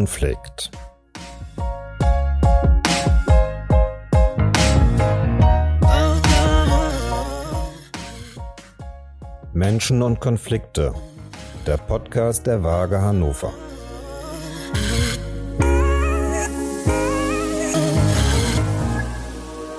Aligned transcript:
Konflikt. 0.00 0.70
Menschen 9.52 10.00
und 10.00 10.18
Konflikte. 10.18 10.94
Der 11.66 11.76
Podcast 11.76 12.46
der 12.46 12.62
Waage 12.62 13.02
Hannover. 13.02 13.52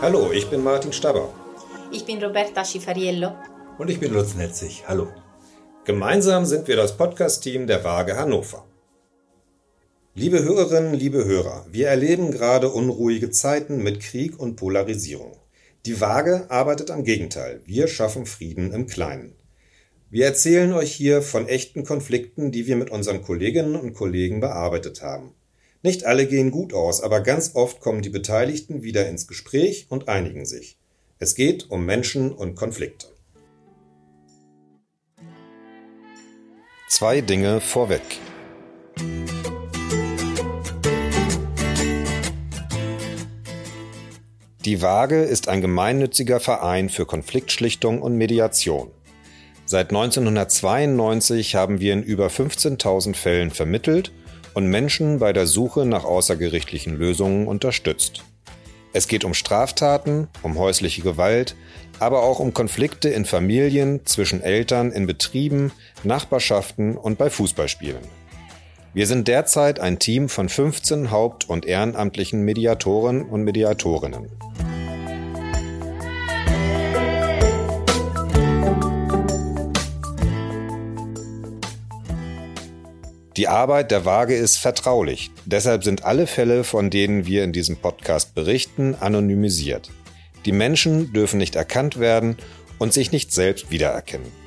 Hallo, 0.04 0.32
ich 0.32 0.48
bin 0.52 0.64
Martin 0.64 0.94
Staber. 0.94 1.30
Ich 1.92 2.06
bin 2.06 2.24
Roberta 2.24 2.64
Schifariello. 2.64 3.32
Und 3.80 3.90
ich 3.90 4.00
bin 4.00 4.14
Lutz 4.14 4.36
Netzig. 4.36 4.84
Hallo. 4.88 5.08
Gemeinsam 5.84 6.46
sind 6.46 6.68
wir 6.68 6.76
das 6.76 6.96
Podcast-Team 6.96 7.66
der 7.66 7.84
Waage 7.84 8.16
Hannover. 8.16 8.71
Liebe 10.14 10.44
Hörerinnen, 10.44 10.94
liebe 10.94 11.24
Hörer, 11.24 11.66
wir 11.72 11.88
erleben 11.88 12.32
gerade 12.32 12.70
unruhige 12.70 13.32
Zeiten 13.32 13.82
mit 13.82 14.02
Krieg 14.02 14.38
und 14.38 14.58
Polarisierung. 14.58 15.38
Die 15.86 16.02
Waage 16.02 16.52
arbeitet 16.52 16.92
am 16.92 17.06
Gegenteil. 17.06 17.62
Wir 17.66 17.88
schaffen 17.88 18.26
Frieden 18.26 18.74
im 18.74 18.88
Kleinen. 18.88 19.36
Wir 20.10 20.26
erzählen 20.26 20.74
euch 20.74 20.92
hier 20.92 21.22
von 21.22 21.48
echten 21.48 21.86
Konflikten, 21.86 22.52
die 22.52 22.68
wir 22.68 22.76
mit 22.76 22.90
unseren 22.90 23.22
Kolleginnen 23.22 23.78
und 23.78 23.94
Kollegen 23.94 24.42
bearbeitet 24.42 25.02
haben. 25.02 25.34
Nicht 25.82 26.04
alle 26.04 26.28
gehen 26.28 26.52
gut 26.52 26.74
aus, 26.74 27.00
aber 27.02 27.22
ganz 27.22 27.52
oft 27.54 27.80
kommen 27.80 28.02
die 28.02 28.10
Beteiligten 28.10 28.84
wieder 28.84 29.08
ins 29.08 29.28
Gespräch 29.28 29.86
und 29.88 30.10
einigen 30.10 30.46
sich. 30.46 30.78
Es 31.20 31.36
geht 31.36 31.72
um 31.72 31.86
Menschen 31.86 32.34
und 32.34 32.56
Konflikte. 32.56 33.08
Zwei 36.90 37.22
Dinge 37.22 37.62
vorweg. 37.62 38.02
Die 44.66 44.84
Waage 44.84 45.24
ist 45.24 45.48
ein 45.48 45.60
gemeinnütziger 45.60 46.40
Verein 46.40 46.90
für 46.90 47.08
Konfliktschlichtung 47.08 48.00
und 48.00 48.16
Mediation. 48.16 48.92
Seit 49.66 49.90
1992 49.90 51.56
haben 51.56 51.80
wir 51.80 51.94
in 51.94 52.04
über 52.04 52.28
15.000 52.28 53.16
Fällen 53.16 53.50
vermittelt 53.50 54.12
und 54.54 54.68
Menschen 54.68 55.18
bei 55.18 55.34
der 55.34 55.48
Suche 55.48 55.88
nach 55.88 56.04
außergerichtlichen 56.04 56.96
Lösungen 56.96 57.48
unterstützt. 57.48 58.24
Es 58.94 59.08
geht 59.08 59.24
um 59.24 59.34
Straftaten, 59.34 60.28
um 60.44 60.60
häusliche 60.60 61.02
Gewalt, 61.02 61.56
aber 61.98 62.22
auch 62.22 62.38
um 62.38 62.54
Konflikte 62.54 63.10
in 63.10 63.26
Familien, 63.26 64.06
zwischen 64.06 64.44
Eltern, 64.44 64.92
in 64.92 65.08
Betrieben, 65.08 65.72
Nachbarschaften 66.04 66.98
und 66.98 67.18
bei 67.18 67.32
Fußballspielen. 67.32 68.21
Wir 68.94 69.08
sind 69.08 69.30
derzeit 69.30 69.80
ein 69.80 70.00
Team 70.00 70.28
von 70.28 70.50
15 70.50 71.12
haupt- 71.12 71.48
und 71.48 71.66
ehrenamtlichen 71.66 72.42
Mediatoren 72.42 73.22
und 73.22 73.44
Mediatorinnen. 73.44 74.28
Die 83.38 83.48
Arbeit 83.48 83.92
der 83.92 84.04
Waage 84.04 84.36
ist 84.36 84.58
vertraulich. 84.58 85.32
Deshalb 85.46 85.86
sind 85.86 86.04
alle 86.04 86.28
Fälle, 86.28 86.66
von 86.66 86.90
denen 86.90 87.26
wir 87.26 87.46
in 87.46 87.54
diesem 87.54 87.78
Podcast 87.78 88.36
berichten, 88.36 88.96
anonymisiert. 89.00 89.90
Die 90.44 90.52
Menschen 90.52 91.14
dürfen 91.14 91.38
nicht 91.38 91.56
erkannt 91.56 91.98
werden 91.98 92.36
und 92.78 92.92
sich 92.92 93.14
nicht 93.14 93.32
selbst 93.32 93.72
wiedererkennen. 93.72 94.41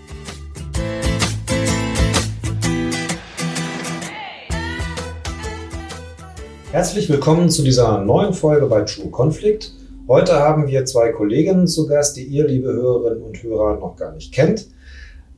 Herzlich 6.74 7.08
willkommen 7.08 7.50
zu 7.50 7.62
dieser 7.62 7.98
neuen 7.98 8.34
Folge 8.34 8.66
bei 8.66 8.80
True 8.80 9.08
Conflict. 9.08 9.70
Heute 10.08 10.32
haben 10.32 10.66
wir 10.66 10.84
zwei 10.84 11.12
Kolleginnen 11.12 11.68
zu 11.68 11.86
Gast, 11.86 12.16
die 12.16 12.24
ihr, 12.24 12.48
liebe 12.48 12.72
Hörerinnen 12.72 13.22
und 13.22 13.40
Hörer, 13.40 13.78
noch 13.78 13.94
gar 13.94 14.10
nicht 14.10 14.34
kennt. 14.34 14.66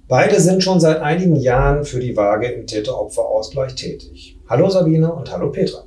Beide 0.08 0.40
sind 0.40 0.62
schon 0.62 0.80
seit 0.80 1.02
einigen 1.02 1.36
Jahren 1.36 1.84
für 1.84 2.00
die 2.00 2.16
Waage 2.16 2.46
im 2.46 2.66
Täter-Opfer-Ausgleich 2.66 3.74
tätig. 3.74 4.38
Hallo 4.48 4.70
Sabine 4.70 5.12
und 5.12 5.30
hallo 5.30 5.52
Petra. 5.52 5.84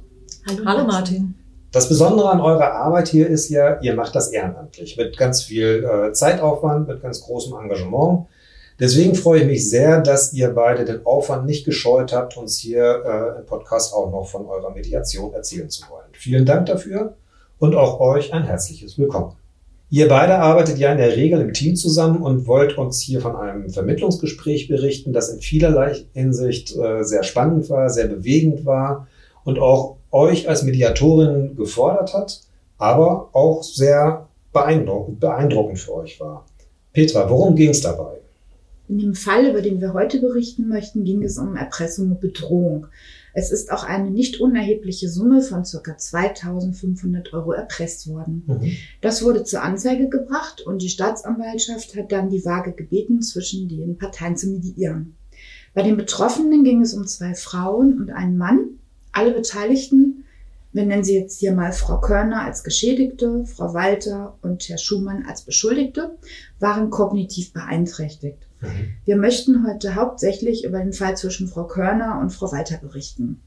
Hallo, 0.47 0.65
hallo 0.65 0.83
Martin. 0.85 1.33
Das 1.71 1.89
Besondere 1.89 2.29
an 2.29 2.41
eurer 2.41 2.71
Arbeit 2.73 3.07
hier 3.07 3.25
ist 3.25 3.49
ja, 3.49 3.79
ihr 3.81 3.95
macht 3.95 4.13
das 4.13 4.27
ehrenamtlich 4.27 4.97
mit 4.97 5.17
ganz 5.17 5.41
viel 5.41 5.83
äh, 5.83 6.13
Zeitaufwand, 6.13 6.87
mit 6.87 7.01
ganz 7.01 7.21
großem 7.21 7.57
Engagement. 7.59 8.27
Deswegen 8.79 9.13
freue 9.13 9.41
ich 9.41 9.45
mich 9.45 9.69
sehr, 9.69 9.99
dass 9.99 10.31
ihr 10.31 10.49
beide 10.51 10.85
den 10.85 11.05
Aufwand 11.05 11.45
nicht 11.45 11.65
gescheut 11.65 12.13
habt, 12.13 12.37
uns 12.37 12.57
hier 12.57 13.03
äh, 13.05 13.39
im 13.39 13.45
Podcast 13.45 13.93
auch 13.93 14.09
noch 14.09 14.27
von 14.27 14.45
eurer 14.45 14.71
Mediation 14.71 15.33
erzählen 15.33 15.69
zu 15.69 15.83
wollen. 15.89 16.07
Vielen 16.13 16.45
Dank 16.45 16.67
dafür 16.67 17.15
und 17.57 17.75
auch 17.75 17.99
euch 17.99 18.33
ein 18.33 18.43
herzliches 18.43 18.97
Willkommen. 18.97 19.33
Ihr 19.89 20.07
beide 20.07 20.35
arbeitet 20.35 20.77
ja 20.77 20.93
in 20.93 20.97
der 20.97 21.17
Regel 21.17 21.41
im 21.41 21.51
Team 21.51 21.75
zusammen 21.75 22.21
und 22.21 22.47
wollt 22.47 22.77
uns 22.77 23.01
hier 23.01 23.19
von 23.19 23.35
einem 23.35 23.69
Vermittlungsgespräch 23.69 24.69
berichten, 24.69 25.11
das 25.11 25.27
in 25.27 25.41
vielerlei 25.41 26.05
Hinsicht 26.13 26.73
äh, 26.77 27.03
sehr 27.03 27.23
spannend 27.23 27.69
war, 27.69 27.89
sehr 27.89 28.07
bewegend 28.07 28.65
war 28.65 29.07
und 29.43 29.59
auch 29.59 29.97
euch 30.11 30.47
als 30.47 30.63
Mediatorin 30.63 31.57
gefordert 31.57 32.13
hat, 32.13 32.43
aber 32.77 33.29
auch 33.33 33.61
sehr 33.61 34.27
beeindruckend, 34.53 35.19
beeindruckend 35.19 35.79
für 35.79 35.95
euch 35.95 36.19
war. 36.21 36.45
Petra, 36.93 37.29
worum 37.29 37.55
ging 37.55 37.71
es 37.71 37.81
dabei? 37.81 38.19
In 38.89 38.97
dem 38.97 39.13
Fall, 39.13 39.45
über 39.45 39.61
den 39.61 39.79
wir 39.81 39.93
heute 39.93 40.19
berichten 40.19 40.67
möchten, 40.67 41.03
ging 41.03 41.21
es 41.21 41.37
um 41.37 41.55
Erpressung 41.55 42.09
und 42.09 42.21
Bedrohung. 42.21 42.87
Es 43.35 43.51
ist 43.51 43.71
auch 43.71 43.83
eine 43.83 44.09
nicht 44.09 44.41
unerhebliche 44.41 45.09
Summe 45.09 45.43
von 45.43 45.61
ca. 45.61 45.95
2500 45.95 47.31
Euro 47.33 47.51
erpresst 47.51 48.07
worden. 48.07 48.43
Mhm. 48.47 48.71
Das 49.01 49.23
wurde 49.23 49.43
zur 49.43 49.61
Anzeige 49.61 50.09
gebracht 50.09 50.61
und 50.61 50.81
die 50.81 50.89
Staatsanwaltschaft 50.89 51.95
hat 51.95 52.11
dann 52.11 52.31
die 52.31 52.43
Waage 52.43 52.71
gebeten, 52.71 53.21
zwischen 53.21 53.69
den 53.69 53.99
Parteien 53.99 54.35
zu 54.35 54.47
mediieren. 54.47 55.15
Bei 55.75 55.83
den 55.83 55.95
Betroffenen 55.95 56.63
ging 56.63 56.81
es 56.81 56.95
um 56.95 57.05
zwei 57.05 57.35
Frauen 57.35 57.99
und 57.99 58.09
einen 58.09 58.37
Mann. 58.37 58.79
Alle 59.11 59.33
Beteiligten, 59.33 60.23
wir 60.73 60.87
nennen 60.87 61.03
sie 61.03 61.15
jetzt 61.15 61.39
hier 61.39 61.53
mal 61.53 61.73
Frau 61.73 61.99
Körner 62.01 62.41
als 62.41 62.63
Geschädigte, 62.63 63.45
Frau 63.45 63.75
Walter 63.75 64.35
und 64.41 64.67
Herr 64.67 64.79
Schumann 64.79 65.27
als 65.27 65.43
Beschuldigte, 65.43 66.17
waren 66.59 66.89
kognitiv 66.89 67.53
beeinträchtigt. 67.53 68.48
Mhm. 68.61 68.67
Wir 69.05 69.17
möchten 69.17 69.67
heute 69.67 69.95
hauptsächlich 69.95 70.65
über 70.65 70.79
den 70.79 70.93
Fall 70.93 71.17
zwischen 71.17 71.47
Frau 71.47 71.65
Körner 71.65 72.19
und 72.21 72.31
Frau 72.31 72.51
Walter 72.51 72.77
berichten. 72.77 73.41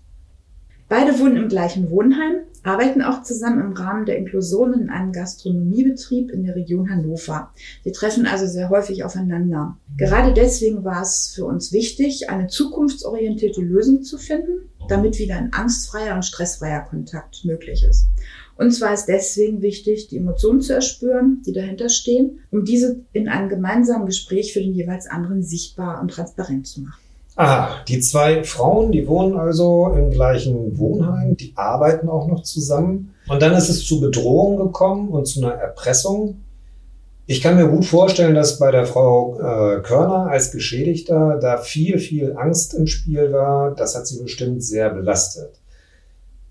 Beide 0.89 1.19
wohnen 1.19 1.37
im 1.37 1.49
gleichen 1.49 1.91
Wohnheim, 1.91 2.43
arbeiten 2.63 3.03
auch 3.03 3.23
zusammen 3.23 3.61
im 3.61 3.73
Rahmen 3.73 4.07
der 4.07 4.19
Inklusion 4.19 4.75
in 4.75 4.91
einem 4.91 5.13
Gastronomiebetrieb 5.13 6.31
in 6.31 6.45
der 6.45 6.55
Region 6.55 6.91
Hannover. 6.91 7.51
Sie 7.83 7.93
treffen 7.93 8.27
also 8.27 8.47
sehr 8.47 8.69
häufig 8.69 9.03
aufeinander. 9.03 9.79
Gerade 9.97 10.33
deswegen 10.33 10.85
war 10.85 11.03
es 11.03 11.33
für 11.35 11.45
uns 11.45 11.73
wichtig, 11.73 12.31
eine 12.31 12.47
zukunftsorientierte 12.47 13.63
Lösung 13.63 14.03
zu 14.03 14.19
finden, 14.19 14.69
damit 14.89 15.19
wieder 15.19 15.37
ein 15.37 15.53
angstfreier 15.53 16.15
und 16.15 16.25
stressfreier 16.25 16.83
Kontakt 16.83 17.45
möglich 17.45 17.85
ist. 17.89 18.09
Und 18.57 18.71
zwar 18.71 18.93
ist 18.93 19.07
deswegen 19.07 19.63
wichtig, 19.63 20.09
die 20.09 20.19
Emotionen 20.19 20.61
zu 20.61 20.75
erspüren, 20.75 21.43
die 21.47 21.53
dahinter 21.53 21.89
stehen, 21.89 22.41
um 22.51 22.65
diese 22.65 23.01
in 23.13 23.29
einem 23.29 23.49
gemeinsamen 23.49 24.07
Gespräch 24.07 24.53
für 24.53 24.61
den 24.61 24.75
jeweils 24.75 25.07
anderen 25.07 25.43
sichtbar 25.43 26.01
und 26.01 26.11
transparent 26.11 26.67
zu 26.67 26.83
machen. 26.83 27.01
Aha, 27.35 27.83
die 27.89 28.01
zwei 28.01 28.45
Frauen, 28.45 28.93
die 28.93 29.09
wohnen 29.09 29.39
also 29.39 29.95
im 29.97 30.11
gleichen 30.11 30.79
Wohnheim, 30.79 31.35
die 31.37 31.53
arbeiten 31.57 32.09
auch 32.09 32.29
noch 32.29 32.43
zusammen. 32.43 33.15
Und 33.27 33.41
dann 33.41 33.55
ist 33.55 33.71
es 33.71 33.85
zu 33.87 34.01
Bedrohungen 34.01 34.59
gekommen 34.59 35.09
und 35.09 35.27
zu 35.27 35.41
einer 35.41 35.55
Erpressung. 35.55 36.43
Ich 37.33 37.41
kann 37.41 37.57
mir 37.57 37.67
gut 37.67 37.87
vorstellen, 37.87 38.35
dass 38.35 38.59
bei 38.59 38.71
der 38.71 38.85
Frau 38.85 39.39
äh, 39.41 39.81
Körner 39.81 40.27
als 40.27 40.53
Geschädigter 40.53 41.39
da 41.41 41.57
viel, 41.57 41.99
viel 41.99 42.35
Angst 42.37 42.75
im 42.75 42.87
Spiel 42.87 43.33
war. 43.33 43.75
Das 43.75 43.97
hat 43.97 44.07
sie 44.07 44.23
bestimmt 44.23 44.63
sehr 44.63 44.91
belastet. 44.91 45.59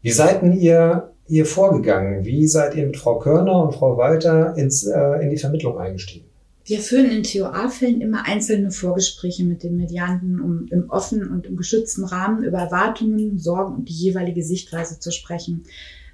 Wie 0.02 0.10
seid 0.10 0.42
ihr, 0.42 1.12
ihr 1.28 1.46
vorgegangen? 1.46 2.26
Wie 2.26 2.48
seid 2.48 2.74
ihr 2.74 2.88
mit 2.88 2.98
Frau 2.98 3.20
Körner 3.20 3.64
und 3.64 3.76
Frau 3.76 3.96
Walter 3.96 4.58
ins, 4.58 4.84
äh, 4.88 5.22
in 5.22 5.30
die 5.30 5.38
Vermittlung 5.38 5.78
eingestiegen? 5.78 6.26
Wir 6.66 6.80
führen 6.80 7.12
in 7.12 7.22
TOA-Fällen 7.22 8.02
immer 8.02 8.26
einzelne 8.26 8.72
Vorgespräche 8.72 9.44
mit 9.44 9.62
den 9.62 9.78
Medianten, 9.78 10.42
um 10.42 10.66
im 10.72 10.90
offenen 10.90 11.30
und 11.30 11.46
im 11.46 11.58
geschützten 11.58 12.06
Rahmen 12.06 12.44
über 12.44 12.58
Erwartungen, 12.58 13.38
Sorgen 13.38 13.76
und 13.76 13.88
die 13.88 13.94
jeweilige 13.94 14.42
Sichtweise 14.42 15.00
zu 15.00 15.12
sprechen. 15.12 15.64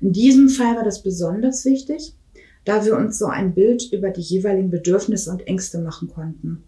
In 0.02 0.12
diesem 0.12 0.50
Fall 0.50 0.76
war 0.76 0.84
das 0.84 1.04
besonders 1.04 1.64
wichtig, 1.64 2.17
da 2.68 2.84
wir 2.84 2.98
uns 2.98 3.18
so 3.18 3.28
ein 3.28 3.54
Bild 3.54 3.94
über 3.94 4.10
die 4.10 4.22
jeweiligen 4.22 4.70
Bedürfnisse 4.70 5.32
und 5.32 5.48
Ängste 5.48 5.80
machen 5.80 6.10
konnten. 6.10 6.64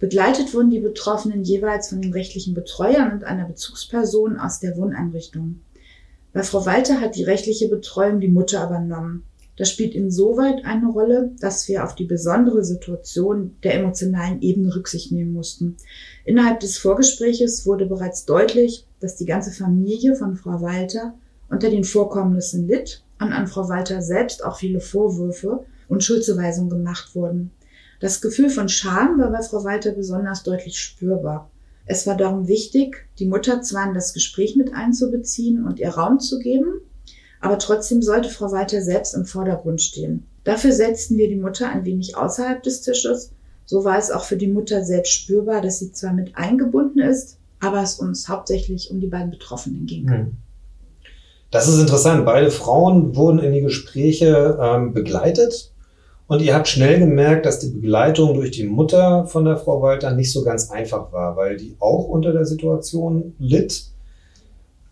Begleitet 0.00 0.52
wurden 0.52 0.70
die 0.70 0.80
Betroffenen 0.80 1.44
jeweils 1.44 1.90
von 1.90 2.02
den 2.02 2.12
rechtlichen 2.12 2.54
Betreuern 2.54 3.12
und 3.12 3.22
einer 3.22 3.46
Bezugsperson 3.46 4.36
aus 4.36 4.58
der 4.58 4.76
Wohneinrichtung. 4.76 5.60
Bei 6.32 6.42
Frau 6.42 6.66
Walter 6.66 7.00
hat 7.00 7.14
die 7.14 7.22
rechtliche 7.22 7.68
Betreuung 7.68 8.18
die 8.18 8.28
Mutter 8.28 8.66
übernommen. 8.66 9.22
Das 9.56 9.70
spielt 9.70 9.94
insoweit 9.94 10.64
eine 10.64 10.88
Rolle, 10.88 11.30
dass 11.38 11.68
wir 11.68 11.84
auf 11.84 11.94
die 11.94 12.06
besondere 12.06 12.64
Situation 12.64 13.54
der 13.62 13.76
emotionalen 13.76 14.42
Ebene 14.42 14.74
Rücksicht 14.74 15.12
nehmen 15.12 15.32
mussten. 15.32 15.76
Innerhalb 16.24 16.58
des 16.58 16.78
Vorgespräches 16.78 17.64
wurde 17.64 17.86
bereits 17.86 18.24
deutlich, 18.24 18.84
dass 18.98 19.14
die 19.14 19.26
ganze 19.26 19.52
Familie 19.52 20.16
von 20.16 20.34
Frau 20.34 20.60
Walter 20.60 21.14
unter 21.48 21.70
den 21.70 21.84
Vorkommnissen 21.84 22.66
litt 22.66 23.03
und 23.20 23.32
an 23.32 23.46
Frau 23.46 23.68
Walter 23.68 24.02
selbst 24.02 24.44
auch 24.44 24.58
viele 24.58 24.80
Vorwürfe 24.80 25.64
und 25.88 26.02
Schuldzuweisungen 26.02 26.70
gemacht 26.70 27.14
wurden. 27.14 27.50
Das 28.00 28.20
Gefühl 28.20 28.50
von 28.50 28.68
Scham 28.68 29.18
war 29.18 29.30
bei 29.30 29.42
Frau 29.42 29.64
Walter 29.64 29.92
besonders 29.92 30.42
deutlich 30.42 30.78
spürbar. 30.78 31.50
Es 31.86 32.06
war 32.06 32.16
darum 32.16 32.48
wichtig, 32.48 33.06
die 33.18 33.26
Mutter 33.26 33.62
zwar 33.62 33.86
in 33.86 33.94
das 33.94 34.14
Gespräch 34.14 34.56
mit 34.56 34.74
einzubeziehen 34.74 35.64
und 35.64 35.78
ihr 35.78 35.90
Raum 35.90 36.18
zu 36.18 36.38
geben, 36.38 36.80
aber 37.40 37.58
trotzdem 37.58 38.02
sollte 38.02 38.30
Frau 38.30 38.52
Walter 38.52 38.80
selbst 38.80 39.14
im 39.14 39.26
Vordergrund 39.26 39.82
stehen. 39.82 40.26
Dafür 40.44 40.72
setzten 40.72 41.16
wir 41.18 41.28
die 41.28 41.36
Mutter 41.36 41.68
ein 41.68 41.84
wenig 41.84 42.16
außerhalb 42.16 42.62
des 42.62 42.80
Tisches. 42.80 43.32
So 43.66 43.84
war 43.84 43.98
es 43.98 44.10
auch 44.10 44.24
für 44.24 44.36
die 44.36 44.48
Mutter 44.48 44.84
selbst 44.84 45.12
spürbar, 45.12 45.60
dass 45.60 45.78
sie 45.78 45.92
zwar 45.92 46.12
mit 46.12 46.36
eingebunden 46.36 47.00
ist, 47.00 47.38
aber 47.60 47.82
es 47.82 47.98
uns 47.98 48.28
hauptsächlich 48.28 48.90
um 48.90 49.00
die 49.00 49.06
beiden 49.06 49.30
Betroffenen 49.30 49.86
ging. 49.86 50.08
Hm. 50.10 50.36
Das 51.54 51.68
ist 51.68 51.78
interessant. 51.78 52.26
Beide 52.26 52.50
Frauen 52.50 53.14
wurden 53.14 53.38
in 53.38 53.52
die 53.52 53.60
Gespräche 53.60 54.58
ähm, 54.60 54.92
begleitet 54.92 55.70
und 56.26 56.42
ihr 56.42 56.52
habt 56.52 56.66
schnell 56.66 56.98
gemerkt, 56.98 57.46
dass 57.46 57.60
die 57.60 57.68
Begleitung 57.68 58.34
durch 58.34 58.50
die 58.50 58.64
Mutter 58.64 59.24
von 59.26 59.44
der 59.44 59.56
Frau 59.56 59.80
Walter 59.80 60.10
nicht 60.10 60.32
so 60.32 60.42
ganz 60.42 60.72
einfach 60.72 61.12
war, 61.12 61.36
weil 61.36 61.56
die 61.56 61.76
auch 61.78 62.08
unter 62.08 62.32
der 62.32 62.44
Situation 62.44 63.34
litt 63.38 63.84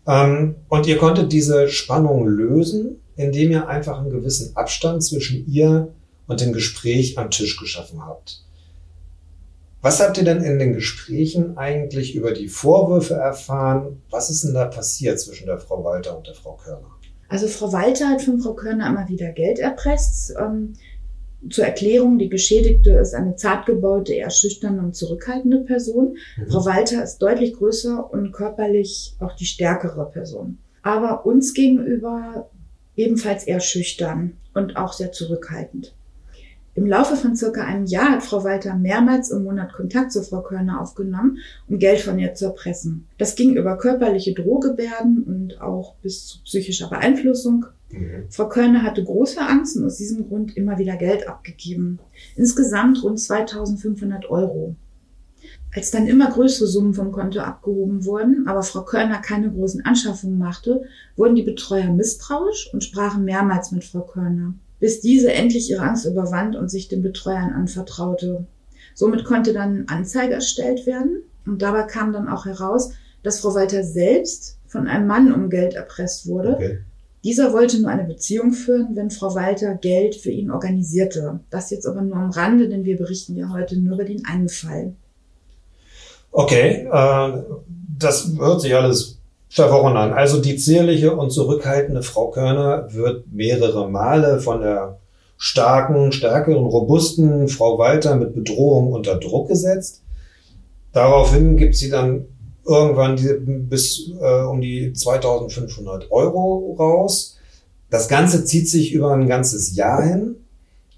ähm, 0.07 0.55
und 0.69 0.87
ihr 0.87 0.97
konntet 0.97 1.33
diese 1.33 1.67
Spannung 1.67 2.27
lösen, 2.27 3.01
indem 3.17 3.51
ihr 3.51 3.67
einfach 3.67 3.99
einen 3.99 4.11
gewissen 4.11 4.55
Abstand 4.55 5.03
zwischen 5.03 5.45
ihr 5.51 5.89
und 6.27 6.39
dem 6.39 6.53
Gespräch 6.53 7.17
am 7.17 7.29
Tisch 7.29 7.57
geschaffen 7.57 8.05
habt. 8.05 8.41
Was 9.83 9.99
habt 9.99 10.17
ihr 10.17 10.23
denn 10.23 10.41
in 10.41 10.59
den 10.59 10.71
Gesprächen 10.71 11.57
eigentlich 11.57 12.15
über 12.15 12.31
die 12.31 12.47
Vorwürfe 12.47 13.15
erfahren? 13.15 14.01
Was 14.09 14.29
ist 14.29 14.45
denn 14.45 14.53
da 14.53 14.63
passiert 14.63 15.19
zwischen 15.19 15.45
der 15.45 15.59
Frau 15.59 15.83
Walter 15.83 16.17
und 16.17 16.25
der 16.25 16.35
Frau 16.35 16.53
Körner? 16.55 16.87
Also 17.27 17.47
Frau 17.47 17.73
Walter 17.73 18.07
hat 18.07 18.21
von 18.21 18.39
Frau 18.39 18.53
Körner 18.53 18.87
immer 18.87 19.09
wieder 19.09 19.33
Geld 19.33 19.59
erpresst. 19.59 20.33
Ähm, 20.39 20.75
zur 21.49 21.65
Erklärung, 21.65 22.17
die 22.17 22.29
Geschädigte 22.29 22.91
ist 22.91 23.13
eine 23.13 23.35
zartgebaute, 23.35 24.13
eher 24.13 24.29
schüchterne 24.29 24.81
und 24.81 24.95
zurückhaltende 24.95 25.59
Person. 25.65 26.15
Mhm. 26.37 26.49
Frau 26.49 26.65
Walter 26.65 27.03
ist 27.03 27.17
deutlich 27.17 27.53
größer 27.53 28.09
und 28.09 28.31
körperlich 28.31 29.17
auch 29.19 29.35
die 29.35 29.45
stärkere 29.45 30.09
Person. 30.09 30.59
Aber 30.81 31.25
uns 31.25 31.53
gegenüber 31.53 32.49
ebenfalls 32.95 33.43
eher 33.43 33.59
schüchtern 33.59 34.37
und 34.53 34.77
auch 34.77 34.93
sehr 34.93 35.11
zurückhaltend. 35.11 35.93
Im 36.75 36.87
Laufe 36.87 37.15
von 37.15 37.35
circa 37.35 37.63
einem 37.63 37.85
Jahr 37.85 38.11
hat 38.11 38.23
Frau 38.23 38.43
Walter 38.43 38.75
mehrmals 38.75 39.29
im 39.29 39.43
Monat 39.43 39.73
Kontakt 39.73 40.11
zu 40.11 40.23
Frau 40.23 40.41
Körner 40.41 40.81
aufgenommen, 40.81 41.37
um 41.67 41.77
Geld 41.77 41.99
von 41.99 42.17
ihr 42.17 42.33
zu 42.33 42.45
erpressen. 42.45 43.07
Das 43.19 43.35
ging 43.35 43.55
über 43.55 43.77
körperliche 43.77 44.33
Drohgebärden 44.33 45.23
und 45.23 45.61
auch 45.61 45.95
bis 46.01 46.25
zu 46.25 46.43
psychischer 46.43 46.89
Beeinflussung. 46.89 47.67
Mhm. 47.91 48.25
Frau 48.29 48.49
Körner 48.49 48.81
hatte 48.81 49.03
große 49.03 49.39
Angst 49.39 49.77
und 49.77 49.85
aus 49.85 49.97
diesem 49.97 50.27
Grund 50.27 50.57
immer 50.57 50.79
wieder 50.79 50.95
Geld 50.97 51.27
abgegeben. 51.27 51.99
Insgesamt 52.35 53.03
rund 53.03 53.19
2500 53.19 54.29
Euro. 54.31 54.75
Als 55.75 55.91
dann 55.91 56.07
immer 56.07 56.29
größere 56.29 56.67
Summen 56.67 56.93
vom 56.93 57.11
Konto 57.11 57.39
abgehoben 57.39 58.05
wurden, 58.05 58.47
aber 58.47 58.63
Frau 58.63 58.83
Körner 58.83 59.19
keine 59.19 59.51
großen 59.51 59.85
Anschaffungen 59.85 60.37
machte, 60.37 60.83
wurden 61.15 61.35
die 61.35 61.43
Betreuer 61.43 61.91
misstrauisch 61.91 62.71
und 62.73 62.83
sprachen 62.83 63.25
mehrmals 63.25 63.71
mit 63.71 63.83
Frau 63.83 64.01
Körner, 64.01 64.53
bis 64.83 64.99
diese 64.99 65.31
endlich 65.31 65.69
ihre 65.69 65.83
Angst 65.83 66.05
überwand 66.05 66.57
und 66.57 66.67
sich 66.67 66.89
den 66.89 67.01
Betreuern 67.01 67.53
anvertraute. 67.53 68.45
Somit 68.93 69.23
konnte 69.23 69.53
dann 69.53 69.85
Anzeige 69.87 70.33
erstellt 70.33 70.85
werden 70.85 71.23
und 71.45 71.61
dabei 71.61 71.83
kam 71.83 72.11
dann 72.11 72.27
auch 72.27 72.45
heraus, 72.45 72.91
dass 73.23 73.39
Frau 73.39 73.55
Walter 73.55 73.85
selbst 73.85 74.57
von 74.67 74.89
einem 74.89 75.07
Mann 75.07 75.31
um 75.31 75.49
Geld 75.49 75.73
erpresst 75.73 76.27
wurde, 76.27 76.55
okay. 76.57 76.79
Dieser 77.23 77.53
wollte 77.53 77.79
nur 77.79 77.89
eine 77.89 78.03
Beziehung 78.03 78.51
führen, 78.51 78.97
wenn 78.97 79.09
Frau 79.09 79.33
Walter 79.33 79.75
Geld 79.75 80.15
für 80.15 80.31
ihn 80.31 80.51
organisierte. 80.51 81.39
Das 81.49 81.69
jetzt 81.69 81.85
aber 81.85 82.01
nur 82.01 82.17
am 82.17 82.31
Rande, 82.31 82.67
denn 82.67 82.83
wir 82.83 82.97
berichten 82.97 83.37
ja 83.37 83.47
heute 83.53 83.79
nur 83.79 83.93
über 83.93 84.03
den 84.03 84.25
einen 84.25 84.49
Fall. 84.49 84.95
Okay, 86.33 86.89
äh, 86.91 87.43
das 87.97 88.29
hört 88.37 88.59
sich 88.59 88.75
alles 88.75 89.19
verworren 89.53 89.97
an. 89.97 90.13
Also 90.13 90.41
die 90.41 90.57
zierliche 90.57 91.15
und 91.15 91.31
zurückhaltende 91.31 92.01
Frau 92.01 92.31
Körner 92.31 92.87
wird 92.91 93.31
mehrere 93.31 93.87
Male 93.87 94.39
von 94.39 94.61
der 94.61 94.97
starken, 95.37 96.11
stärkeren, 96.11 96.65
robusten 96.65 97.47
Frau 97.47 97.77
Walter 97.77 98.15
mit 98.15 98.33
Bedrohung 98.33 98.91
unter 98.93 99.15
Druck 99.15 99.49
gesetzt. 99.49 100.01
Daraufhin 100.91 101.57
gibt 101.57 101.75
sie 101.75 101.89
dann 101.89 102.25
irgendwann 102.65 103.15
die, 103.15 103.33
bis 103.37 104.09
äh, 104.19 104.41
um 104.43 104.59
die 104.59 104.93
2500 104.93 106.11
Euro 106.11 106.75
raus. 106.79 107.37
Das 107.91 108.07
Ganze 108.07 108.45
zieht 108.45 108.69
sich 108.69 108.91
über 108.91 109.13
ein 109.13 109.27
ganzes 109.27 109.75
Jahr 109.75 110.01
hin. 110.01 110.37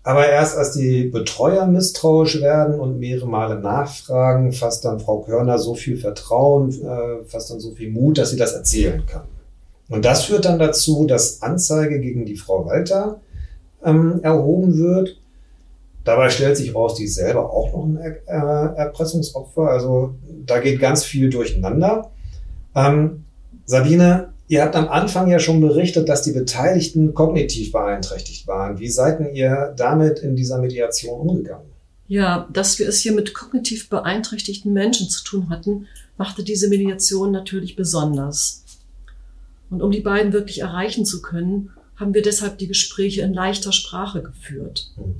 Aber 0.06 0.30
erst 0.30 0.56
als 0.56 0.74
die 0.74 1.06
Betreuer 1.06 1.66
misstrauisch 1.66 2.40
werden 2.40 2.80
und 2.80 3.00
mehrere 3.00 3.26
Male 3.26 3.60
nachfragen, 3.60 4.54
fasst 4.54 4.86
dann 4.86 5.00
Frau 5.00 5.22
Körner 5.22 5.58
so 5.58 5.74
viel 5.74 5.98
Vertrauen, 5.98 6.70
äh, 6.70 7.26
fasst 7.26 7.50
dann 7.50 7.60
so 7.60 7.72
viel 7.72 7.90
Mut, 7.90 8.20
dass 8.20 8.30
sie 8.30 8.38
das 8.38 8.54
erzählen 8.54 9.04
kann. 9.08 9.24
Und 9.90 10.06
das 10.06 10.26
führt 10.26 10.46
dann 10.46 10.60
dazu, 10.60 11.08
dass 11.08 11.42
Anzeige 11.42 12.00
gegen 12.00 12.24
die 12.24 12.36
Frau 12.36 12.68
Walter 12.68 13.20
ähm, 13.84 14.20
erhoben 14.22 14.78
wird. 14.78 15.20
Dabei 16.04 16.30
stellt 16.30 16.58
sich 16.58 16.76
raus, 16.76 16.94
die 16.94 17.06
ist 17.06 17.16
selber 17.16 17.52
auch 17.52 17.74
noch 17.74 17.86
ein 17.86 17.98
er 18.28 18.76
äh, 18.78 18.80
Erpressungsopfer. 18.82 19.70
Also 19.70 20.14
da 20.46 20.60
geht 20.60 20.80
ganz 20.80 21.04
viel 21.04 21.32
durcheinander. 21.32 22.12
Ähm, 22.76 23.24
Sabine, 23.66 24.35
ihr 24.48 24.62
habt 24.64 24.76
am 24.76 24.88
Anfang 24.88 25.30
ja 25.30 25.40
schon 25.40 25.62
berichtet, 25.62 26.10
dass 26.10 26.24
die 26.24 26.32
Beteiligten 26.32 27.14
kognitiv 27.14 27.72
beeinträchtigt 27.72 28.48
waren. 28.48 28.80
Wie 28.80 28.90
seid 28.90 29.20
ihr 29.34 29.74
damit 29.78 30.20
in 30.20 30.36
dieser 30.36 30.60
Mediation 30.60 31.30
umgegangen? 31.30 31.70
Ja, 32.08 32.48
dass 32.54 32.78
wir 32.78 32.88
es 32.88 33.00
hier 33.00 33.14
mit 33.14 33.34
kognitiv 33.34 33.90
beeinträchtigten 33.90 34.74
Menschen 34.74 35.10
zu 35.10 35.24
tun 35.24 35.50
hatten, 35.50 35.88
machte 36.18 36.44
diese 36.44 36.70
Mediation 36.70 37.32
natürlich 37.32 37.76
besonders. 37.76 38.64
Und 39.70 39.82
um 39.82 39.92
die 39.92 40.02
beiden 40.02 40.32
wirklich 40.32 40.60
erreichen 40.60 41.06
zu 41.06 41.22
können, 41.22 41.72
haben 41.96 42.14
wir 42.14 42.22
deshalb 42.22 42.58
die 42.60 42.68
Gespräche 42.68 43.22
in 43.22 43.34
leichter 43.34 43.72
Sprache 43.72 44.22
geführt. 44.22 44.92
Hm. 44.96 45.16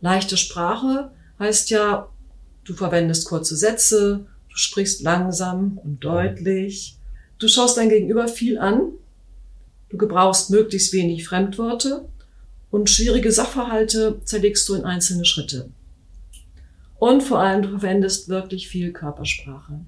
Leichte 0.00 0.36
Sprache 0.36 1.10
heißt 1.38 1.70
ja, 1.70 2.08
du 2.64 2.74
verwendest 2.74 3.26
kurze 3.26 3.56
Sätze, 3.56 4.26
du 4.48 4.56
sprichst 4.56 5.02
langsam 5.02 5.78
und 5.82 6.04
deutlich, 6.04 6.98
du 7.44 7.48
schaust 7.48 7.76
dein 7.76 7.90
Gegenüber 7.90 8.26
viel 8.26 8.58
an, 8.58 8.92
du 9.90 9.98
gebrauchst 9.98 10.50
möglichst 10.50 10.94
wenig 10.94 11.28
Fremdworte 11.28 12.06
und 12.70 12.88
schwierige 12.88 13.30
Sachverhalte 13.30 14.20
zerlegst 14.24 14.66
du 14.68 14.74
in 14.74 14.84
einzelne 14.84 15.26
Schritte. 15.26 15.68
Und 16.98 17.22
vor 17.22 17.40
allem, 17.40 17.60
du 17.60 17.68
verwendest 17.68 18.30
wirklich 18.30 18.66
viel 18.68 18.92
Körpersprache. 18.92 19.80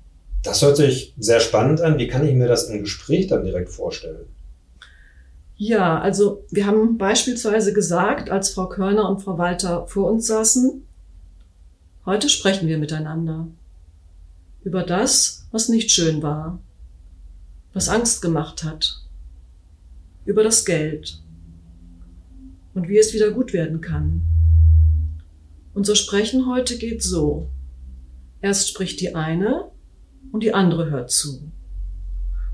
Das 0.42 0.60
hört 0.60 0.76
sich 0.76 1.14
sehr 1.18 1.40
spannend 1.40 1.80
an. 1.80 1.98
Wie 1.98 2.08
kann 2.08 2.28
ich 2.28 2.34
mir 2.34 2.46
das 2.46 2.68
im 2.68 2.82
Gespräch 2.82 3.26
dann 3.26 3.44
direkt 3.44 3.70
vorstellen? 3.70 4.26
Ja, 5.56 5.98
also 5.98 6.44
wir 6.50 6.66
haben 6.66 6.98
beispielsweise 6.98 7.72
gesagt, 7.72 8.28
als 8.28 8.50
Frau 8.50 8.68
Körner 8.68 9.08
und 9.08 9.22
Frau 9.22 9.38
Walter 9.38 9.86
vor 9.86 10.10
uns 10.10 10.26
saßen, 10.26 10.86
heute 12.04 12.28
sprechen 12.28 12.68
wir 12.68 12.76
miteinander 12.76 13.48
über 14.62 14.82
das, 14.82 15.46
was 15.52 15.70
nicht 15.70 15.90
schön 15.90 16.22
war, 16.22 16.58
was 17.76 17.90
Angst 17.90 18.22
gemacht 18.22 18.64
hat, 18.64 19.02
über 20.24 20.42
das 20.42 20.64
Geld 20.64 21.20
und 22.72 22.88
wie 22.88 22.96
es 22.96 23.12
wieder 23.12 23.32
gut 23.32 23.52
werden 23.52 23.82
kann. 23.82 24.22
Unser 25.74 25.94
Sprechen 25.94 26.46
heute 26.46 26.78
geht 26.78 27.02
so. 27.02 27.50
Erst 28.40 28.70
spricht 28.70 28.98
die 29.02 29.14
eine 29.14 29.70
und 30.32 30.42
die 30.42 30.54
andere 30.54 30.88
hört 30.88 31.10
zu. 31.10 31.52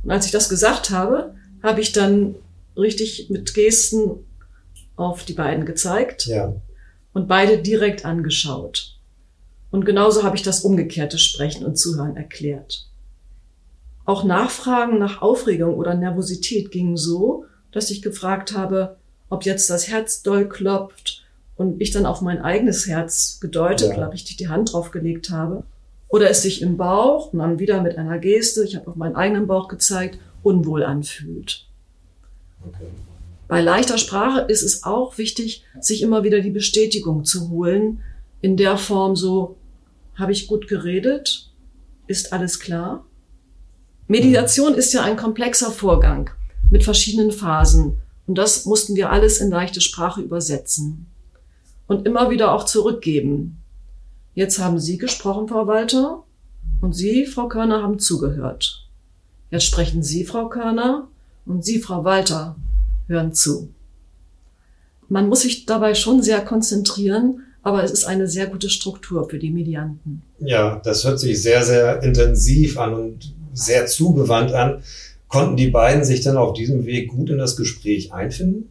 Und 0.03 0.11
als 0.11 0.27
ich 0.27 0.33
das 0.33 0.49
gesagt 0.49 0.91
habe, 0.91 1.37
habe 1.63 1.81
ich 1.81 1.93
dann 1.93 2.35
richtig 2.77 3.31
mit 3.31 3.55
Gesten 3.55 4.27
auf 4.97 5.25
die 5.25 5.35
beiden 5.35 5.67
gezeigt 5.67 6.27
ja. 6.27 6.61
und 7.13 7.29
beide 7.29 7.63
direkt 7.63 8.05
angeschaut. 8.05 8.99
Und 9.71 9.85
genauso 9.85 10.25
habe 10.25 10.35
ich 10.35 10.43
das 10.43 10.63
umgekehrte 10.63 11.19
Sprechen 11.19 11.65
und 11.65 11.79
Zuhören 11.79 12.17
erklärt. 12.17 12.89
Auch 14.05 14.25
Nachfragen 14.25 14.99
nach 14.99 15.23
Aufregung 15.23 15.75
oder 15.75 15.95
Nervosität 15.95 16.71
gingen 16.71 16.97
so, 16.97 17.45
dass 17.71 17.91
ich 17.91 18.03
gefragt 18.03 18.57
habe, 18.57 18.97
ob 19.31 19.45
jetzt 19.45 19.71
das 19.71 19.89
Herz 19.89 20.23
doll 20.23 20.49
klopft 20.49 21.25
und 21.57 21.81
ich 21.81 21.91
dann 21.91 22.07
auf 22.07 22.21
mein 22.21 22.41
eigenes 22.43 22.87
Herz 22.87 23.39
gedeutet 23.41 23.91
ja. 23.91 23.97
oder 23.97 24.13
richtig 24.13 24.37
die 24.37 24.49
Hand 24.49 24.73
drauf 24.73 24.91
gelegt 24.91 25.31
habe. 25.31 25.65
Oder 26.09 26.29
es 26.29 26.43
sich 26.43 26.61
im 26.61 26.77
Bauch, 26.77 27.33
und 27.33 27.39
dann 27.39 27.59
wieder 27.59 27.81
mit 27.81 27.97
einer 27.97 28.19
Geste, 28.19 28.65
ich 28.65 28.77
habe 28.77 28.89
auf 28.89 28.97
meinen 28.97 29.17
eigenen 29.17 29.47
Bauch 29.47 29.69
gezeigt, 29.69 30.19
unwohl 30.43 30.83
anfühlt. 30.85 31.67
Okay. 32.67 32.87
Bei 33.49 33.61
leichter 33.61 33.99
Sprache 33.99 34.43
ist 34.43 34.63
es 34.63 34.85
auch 34.85 35.17
wichtig, 35.19 35.65
sich 35.81 36.03
immer 36.03 36.23
wieder 36.25 36.41
die 36.41 36.51
Bestätigung 36.51 37.25
zu 37.25 37.51
holen, 37.51 38.01
in 38.41 38.57
der 38.57 38.77
Form 38.77 39.17
so, 39.17 39.57
habe 40.15 40.33
ich 40.33 40.47
gut 40.47 40.69
geredet? 40.69 41.51
Ist 42.07 42.33
alles 42.33 42.61
klar? 42.61 43.05
Meditation 44.09 44.75
ist 44.75 44.93
ja 44.93 45.03
ein 45.03 45.17
komplexer 45.17 45.71
Vorgang 45.71 46.31
mit 46.71 46.85
verschiedenen 46.85 47.33
Phasen 47.33 48.01
und 48.27 48.37
das 48.37 48.65
mussten 48.67 48.97
wir 48.97 49.11
alles 49.11 49.41
in 49.41 49.51
leichte 49.51 49.81
Sprache 49.81 50.21
übersetzen 50.21 51.07
und 51.87 52.07
immer 52.07 52.31
wieder 52.31 52.53
auch 52.53 52.65
zurückgeben. 52.65 53.59
Jetzt 54.35 54.59
haben 54.59 54.79
Sie 54.79 54.99
gesprochen, 54.99 55.49
Frau 55.49 55.67
Walter, 55.67 56.25
und 56.81 56.95
Sie, 56.95 57.27
Frau 57.27 57.49
Körner, 57.49 57.83
haben 57.83 57.99
zugehört. 57.99 58.89
Jetzt 59.51 59.65
sprechen 59.65 60.03
Sie, 60.03 60.25
Frau 60.25 60.49
Körner, 60.49 61.09
und 61.45 61.65
Sie, 61.65 61.79
Frau 61.79 62.05
Walter, 62.05 62.57
hören 63.09 63.35
zu. 63.35 63.69
Man 65.09 65.29
muss 65.29 65.43
sich 65.43 65.67
dabei 65.67 65.95
schon 65.95 66.23
sehr 66.23 66.41
konzentrieren, 66.41 67.43
aber 67.63 67.85
es 67.85 67.93
ist 67.93 68.05
eine 68.05 68.27
sehr 68.27 68.47
gute 68.47 68.71
Struktur 68.71 69.29
für 69.29 69.39
die 69.39 69.51
Medianten. 69.51 70.23
Ja, 70.39 70.81
das 70.83 71.05
hört 71.05 71.21
sich 71.21 71.43
sehr, 71.43 71.63
sehr 71.65 72.03
intensiv 72.03 72.79
an 72.79 72.95
und 72.95 73.35
sehr 73.53 73.87
zugewandt 73.87 74.53
an. 74.53 74.83
Konnten 75.29 75.57
die 75.57 75.69
beiden 75.69 76.05
sich 76.05 76.21
dann 76.21 76.37
auf 76.37 76.53
diesem 76.53 76.85
Weg 76.85 77.09
gut 77.09 77.31
in 77.31 77.39
das 77.39 77.57
Gespräch 77.57 78.13
einfinden? 78.13 78.69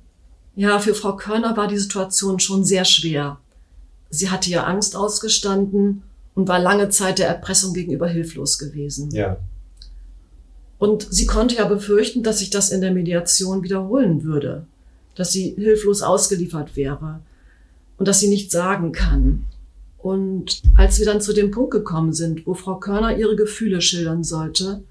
Ja, 0.55 0.79
für 0.79 0.93
Frau 0.93 1.15
Körner 1.15 1.57
war 1.57 1.67
die 1.67 1.77
Situation 1.77 2.39
schon 2.39 2.63
sehr 2.63 2.85
schwer. 2.85 3.39
Sie 4.09 4.29
hatte 4.29 4.49
ja 4.49 4.65
Angst 4.65 4.95
ausgestanden 4.95 6.03
und 6.35 6.47
war 6.47 6.59
lange 6.59 6.89
Zeit 6.89 7.19
der 7.19 7.27
Erpressung 7.27 7.73
gegenüber 7.73 8.07
hilflos 8.07 8.59
gewesen. 8.59 9.09
Ja. 9.11 9.37
Und 10.77 11.07
sie 11.09 11.25
konnte 11.25 11.55
ja 11.55 11.65
befürchten, 11.65 12.23
dass 12.23 12.39
sich 12.39 12.49
das 12.49 12.71
in 12.71 12.81
der 12.81 12.91
Mediation 12.91 13.63
wiederholen 13.63 14.23
würde, 14.23 14.65
dass 15.15 15.31
sie 15.31 15.55
hilflos 15.57 16.01
ausgeliefert 16.01 16.75
wäre 16.75 17.19
und 17.97 18.07
dass 18.07 18.19
sie 18.19 18.29
nicht 18.29 18.51
sagen 18.51 18.91
kann. 18.91 19.45
Und 20.01 20.61
als 20.75 20.97
wir 20.97 21.05
dann 21.05 21.21
zu 21.21 21.31
dem 21.31 21.51
Punkt 21.51 21.71
gekommen 21.71 22.13
sind, 22.13 22.47
wo 22.47 22.55
Frau 22.55 22.79
Körner 22.79 23.17
ihre 23.17 23.35
Gefühle 23.35 23.81
schildern 23.81 24.23
sollte, 24.23 24.83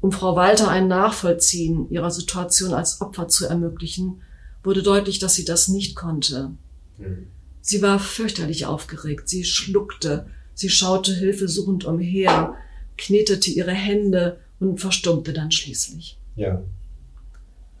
um 0.00 0.12
Frau 0.12 0.34
Walter 0.34 0.68
ein 0.68 0.88
Nachvollziehen 0.88 1.90
ihrer 1.90 2.10
Situation 2.10 2.72
als 2.72 3.02
Opfer 3.02 3.28
zu 3.28 3.46
ermöglichen, 3.46 4.22
wurde 4.64 4.82
deutlich, 4.82 5.18
dass 5.18 5.34
sie 5.34 5.44
das 5.44 5.68
nicht 5.68 5.94
konnte. 5.94 6.52
Mhm. 6.96 7.26
Sie 7.60 7.82
war 7.82 7.98
fürchterlich 7.98 8.64
aufgeregt, 8.64 9.28
sie 9.28 9.44
schluckte, 9.44 10.26
sie 10.54 10.70
schaute 10.70 11.14
hilfesuchend 11.14 11.84
umher, 11.84 12.54
knetete 12.96 13.50
ihre 13.50 13.72
Hände 13.72 14.38
und 14.58 14.80
verstummte 14.80 15.34
dann 15.34 15.50
schließlich. 15.50 16.18
Ja. 16.36 16.62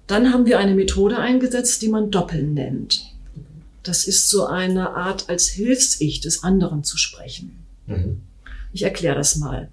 Dann 0.06 0.32
haben 0.32 0.44
wir 0.44 0.58
eine 0.58 0.74
Methode 0.74 1.18
eingesetzt, 1.18 1.80
die 1.80 1.88
man 1.88 2.10
Doppeln 2.10 2.52
nennt. 2.52 3.14
Das 3.82 4.06
ist 4.06 4.28
so 4.28 4.46
eine 4.46 4.94
Art, 4.94 5.28
als 5.28 5.48
Hilfs-Ich 5.48 6.20
des 6.20 6.42
anderen 6.44 6.84
zu 6.84 6.96
sprechen. 6.96 7.64
Mhm. 7.86 8.22
Ich 8.72 8.82
erkläre 8.82 9.16
das 9.16 9.36
mal. 9.36 9.68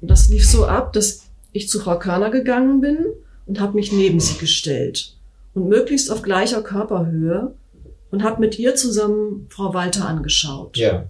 Und 0.00 0.10
das 0.10 0.28
lief 0.28 0.48
so 0.48 0.66
ab, 0.66 0.92
dass 0.92 1.22
ich 1.52 1.68
zu 1.68 1.78
Frau 1.78 1.98
Körner 1.98 2.30
gegangen 2.30 2.80
bin 2.80 2.98
und 3.46 3.60
habe 3.60 3.74
mich 3.74 3.92
neben 3.92 4.20
sie 4.20 4.38
gestellt 4.38 5.14
und 5.54 5.68
möglichst 5.68 6.10
auf 6.10 6.22
gleicher 6.22 6.62
Körperhöhe 6.62 7.54
und 8.10 8.22
habe 8.22 8.40
mit 8.40 8.58
ihr 8.58 8.74
zusammen 8.74 9.46
Frau 9.50 9.74
Walter 9.74 10.06
angeschaut. 10.06 10.76
Ja. 10.76 11.06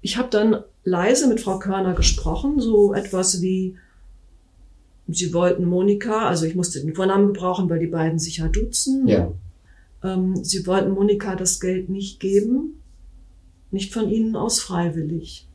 Ich 0.00 0.16
habe 0.16 0.28
dann 0.30 0.62
leise 0.84 1.28
mit 1.28 1.40
Frau 1.40 1.58
Körner 1.58 1.94
gesprochen, 1.94 2.60
so 2.60 2.94
etwas 2.94 3.40
wie, 3.40 3.76
sie 5.08 5.32
wollten 5.32 5.64
Monika, 5.64 6.26
also 6.28 6.46
ich 6.46 6.54
musste 6.54 6.80
den 6.80 6.94
Vornamen 6.94 7.28
gebrauchen, 7.28 7.70
weil 7.70 7.78
die 7.78 7.86
beiden 7.86 8.18
sich 8.18 8.38
ja 8.38 8.48
duzen. 8.48 9.06
Ja. 9.06 9.30
Ähm, 10.02 10.44
sie 10.44 10.66
wollten 10.66 10.92
Monika 10.92 11.36
das 11.36 11.60
Geld 11.60 11.88
nicht 11.88 12.20
geben, 12.20 12.82
nicht 13.70 13.92
von 13.92 14.08
ihnen 14.08 14.36
aus 14.36 14.60
freiwillig. 14.60 15.46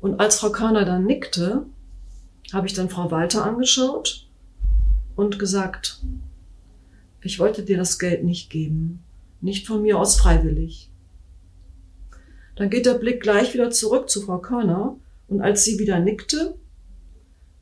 Und 0.00 0.20
als 0.20 0.36
Frau 0.36 0.50
Körner 0.50 0.84
dann 0.84 1.06
nickte, 1.06 1.66
habe 2.52 2.66
ich 2.66 2.74
dann 2.74 2.90
Frau 2.90 3.10
Walter 3.10 3.44
angeschaut 3.44 4.26
und 5.16 5.38
gesagt, 5.38 6.02
ich 7.22 7.38
wollte 7.38 7.62
dir 7.62 7.78
das 7.78 7.98
Geld 7.98 8.22
nicht 8.22 8.50
geben, 8.50 9.02
nicht 9.40 9.66
von 9.66 9.82
mir 9.82 9.98
aus 9.98 10.16
freiwillig. 10.16 10.90
Dann 12.56 12.70
geht 12.70 12.86
der 12.86 12.94
Blick 12.94 13.22
gleich 13.22 13.54
wieder 13.54 13.70
zurück 13.70 14.10
zu 14.10 14.20
Frau 14.20 14.38
Körner 14.38 14.96
und 15.28 15.40
als 15.40 15.64
sie 15.64 15.78
wieder 15.78 15.98
nickte, 15.98 16.54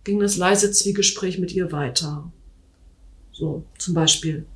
ging 0.04 0.19
das 0.19 0.37
leise 0.37 0.73
Zwiegespräch 0.73 1.38
mit 1.38 1.54
ihr 1.54 1.71
weiter. 1.73 2.31
So, 3.33 3.64
zum 3.78 3.95
Beispiel. 3.95 4.47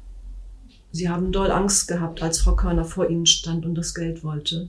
Sie 0.93 1.09
haben 1.09 1.33
doll 1.33 1.51
Angst 1.51 1.89
gehabt, 1.89 2.23
als 2.23 2.41
Frau 2.41 2.57
Körner 2.57 2.85
vor 2.85 3.11
ihnen 3.11 3.27
stand 3.27 3.67
und 3.67 3.75
das 3.75 3.95
Geld 3.95 4.25
wollte. 4.25 4.69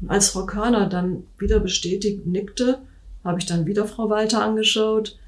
Und 0.00 0.10
als 0.10 0.30
Frau 0.30 0.46
Körner 0.46 0.88
dann 0.88 1.24
wieder 1.38 1.60
bestätigt 1.60 2.26
nickte, 2.26 2.80
habe 3.24 3.38
ich 3.38 3.46
dann 3.46 3.66
wieder 3.66 3.86
Frau 3.86 4.10
Walter 4.10 4.42
angeschaut 4.42 5.18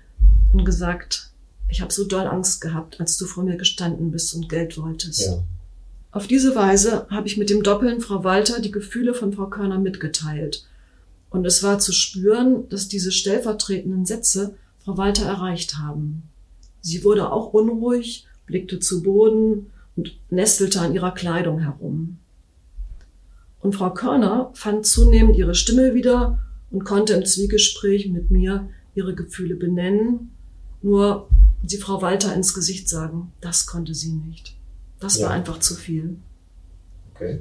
und 0.52 0.64
gesagt, 0.64 1.30
ich 1.68 1.80
habe 1.80 1.92
so 1.92 2.04
doll 2.04 2.26
Angst 2.26 2.60
gehabt, 2.60 3.00
als 3.00 3.16
du 3.16 3.26
vor 3.26 3.44
mir 3.44 3.56
gestanden 3.56 4.10
bist 4.10 4.34
und 4.34 4.48
Geld 4.48 4.78
wolltest. 4.78 5.26
Ja. 5.26 5.42
Auf 6.12 6.28
diese 6.28 6.54
Weise 6.54 7.06
habe 7.10 7.26
ich 7.26 7.36
mit 7.36 7.50
dem 7.50 7.62
Doppeln 7.62 8.00
Frau 8.00 8.22
Walter 8.22 8.60
die 8.60 8.70
Gefühle 8.70 9.14
von 9.14 9.32
Frau 9.32 9.46
Körner 9.46 9.78
mitgeteilt. 9.78 10.66
Und 11.30 11.44
es 11.44 11.64
war 11.64 11.80
zu 11.80 11.92
spüren, 11.92 12.68
dass 12.68 12.86
diese 12.86 13.10
stellvertretenden 13.10 14.06
Sätze 14.06 14.54
Frau 14.84 14.96
Walter 14.96 15.26
erreicht 15.26 15.78
haben. 15.78 16.22
Sie 16.80 17.02
wurde 17.02 17.32
auch 17.32 17.52
unruhig, 17.52 18.26
blickte 18.46 18.78
zu 18.78 19.02
Boden 19.02 19.70
und 19.96 20.18
nestelte 20.30 20.80
an 20.80 20.94
ihrer 20.94 21.12
Kleidung 21.12 21.60
herum. 21.60 22.18
Und 23.60 23.74
Frau 23.74 23.90
Körner 23.90 24.50
fand 24.54 24.86
zunehmend 24.86 25.36
ihre 25.36 25.54
Stimme 25.54 25.94
wieder 25.94 26.38
und 26.70 26.84
konnte 26.84 27.14
im 27.14 27.24
Zwiegespräch 27.24 28.08
mit 28.08 28.30
mir 28.30 28.68
ihre 28.94 29.14
Gefühle 29.14 29.56
benennen. 29.56 30.32
Nur 30.82 31.28
sie 31.64 31.78
Frau 31.78 32.02
Walter 32.02 32.34
ins 32.34 32.52
Gesicht 32.52 32.88
sagen, 32.88 33.32
das 33.40 33.66
konnte 33.66 33.94
sie 33.94 34.12
nicht. 34.12 34.54
Das 35.00 35.18
ja. 35.18 35.26
war 35.26 35.32
einfach 35.32 35.60
zu 35.60 35.74
viel. 35.74 36.16
Okay. 37.14 37.40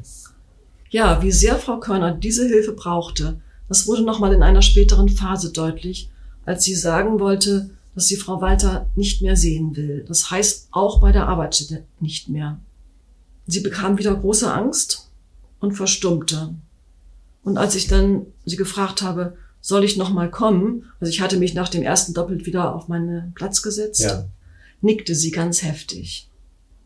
Ja, 0.90 1.22
wie 1.24 1.32
sehr 1.32 1.58
Frau 1.58 1.80
Körner 1.80 2.14
diese 2.14 2.48
Hilfe 2.48 2.74
brauchte, 2.74 3.42
das 3.68 3.88
wurde 3.88 4.04
nochmal 4.04 4.34
in 4.34 4.44
einer 4.44 4.62
späteren 4.62 5.10
Phase 5.10 5.52
deutlich, 5.52 6.10
als 6.46 6.64
sie 6.64 6.76
sagen 6.76 7.20
wollte, 7.20 7.72
dass 7.96 8.08
sie 8.08 8.16
Frau 8.16 8.42
Walter 8.42 8.90
nicht 8.96 9.22
mehr 9.22 9.36
sehen 9.36 9.76
will. 9.76 10.06
Das 10.08 10.32
heißt 10.32 10.70
auch 10.72 11.02
bei 11.02 11.12
der 11.12 11.28
Arbeitsstätte 11.28 11.84
nicht 12.00 12.30
mehr. 12.30 12.60
Sie 13.46 13.60
bekam 13.60 13.98
wieder 13.98 14.16
große 14.16 14.52
Angst 14.52 15.10
und 15.60 15.74
verstummte. 15.74 16.56
Und 17.44 17.58
als 17.58 17.76
ich 17.76 17.88
dann 17.88 18.26
sie 18.46 18.56
gefragt 18.56 19.02
habe, 19.02 19.38
soll 19.62 19.84
ich 19.84 19.98
noch 19.98 20.10
mal 20.12 20.30
kommen? 20.30 20.86
Also 21.00 21.12
ich 21.12 21.22
hatte 21.22 21.38
mich 21.38 21.54
nach 21.54 21.70
dem 21.70 21.84
ersten 21.84 22.14
doppelt 22.14 22.46
wieder 22.46 22.76
auf 22.76 22.88
meinen 22.88 23.34
Platz 23.34 23.62
gesetzt. 23.62 24.02
Ja. 24.02 24.26
Nickte 24.82 25.16
sie 25.16 25.32
ganz 25.32 25.64
heftig. 25.64 26.30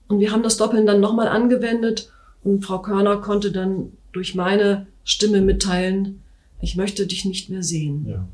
Und 0.08 0.20
wir 0.20 0.32
haben 0.32 0.44
das 0.44 0.58
Doppeln 0.58 0.86
dann 0.86 1.00
nochmal 1.00 1.28
angewendet 1.28 2.12
und 2.44 2.64
Frau 2.64 2.80
Körner 2.82 3.18
konnte 3.18 3.52
dann 3.52 3.94
durch 4.12 4.36
meine 4.36 4.88
Stimme 5.04 5.42
mitteilen, 5.42 6.22
ich 6.62 6.76
möchte 6.76 7.06
dich 7.08 7.26
nicht 7.26 7.50
mehr 7.50 7.64
sehen. 7.64 8.06
Ja. 8.08 8.28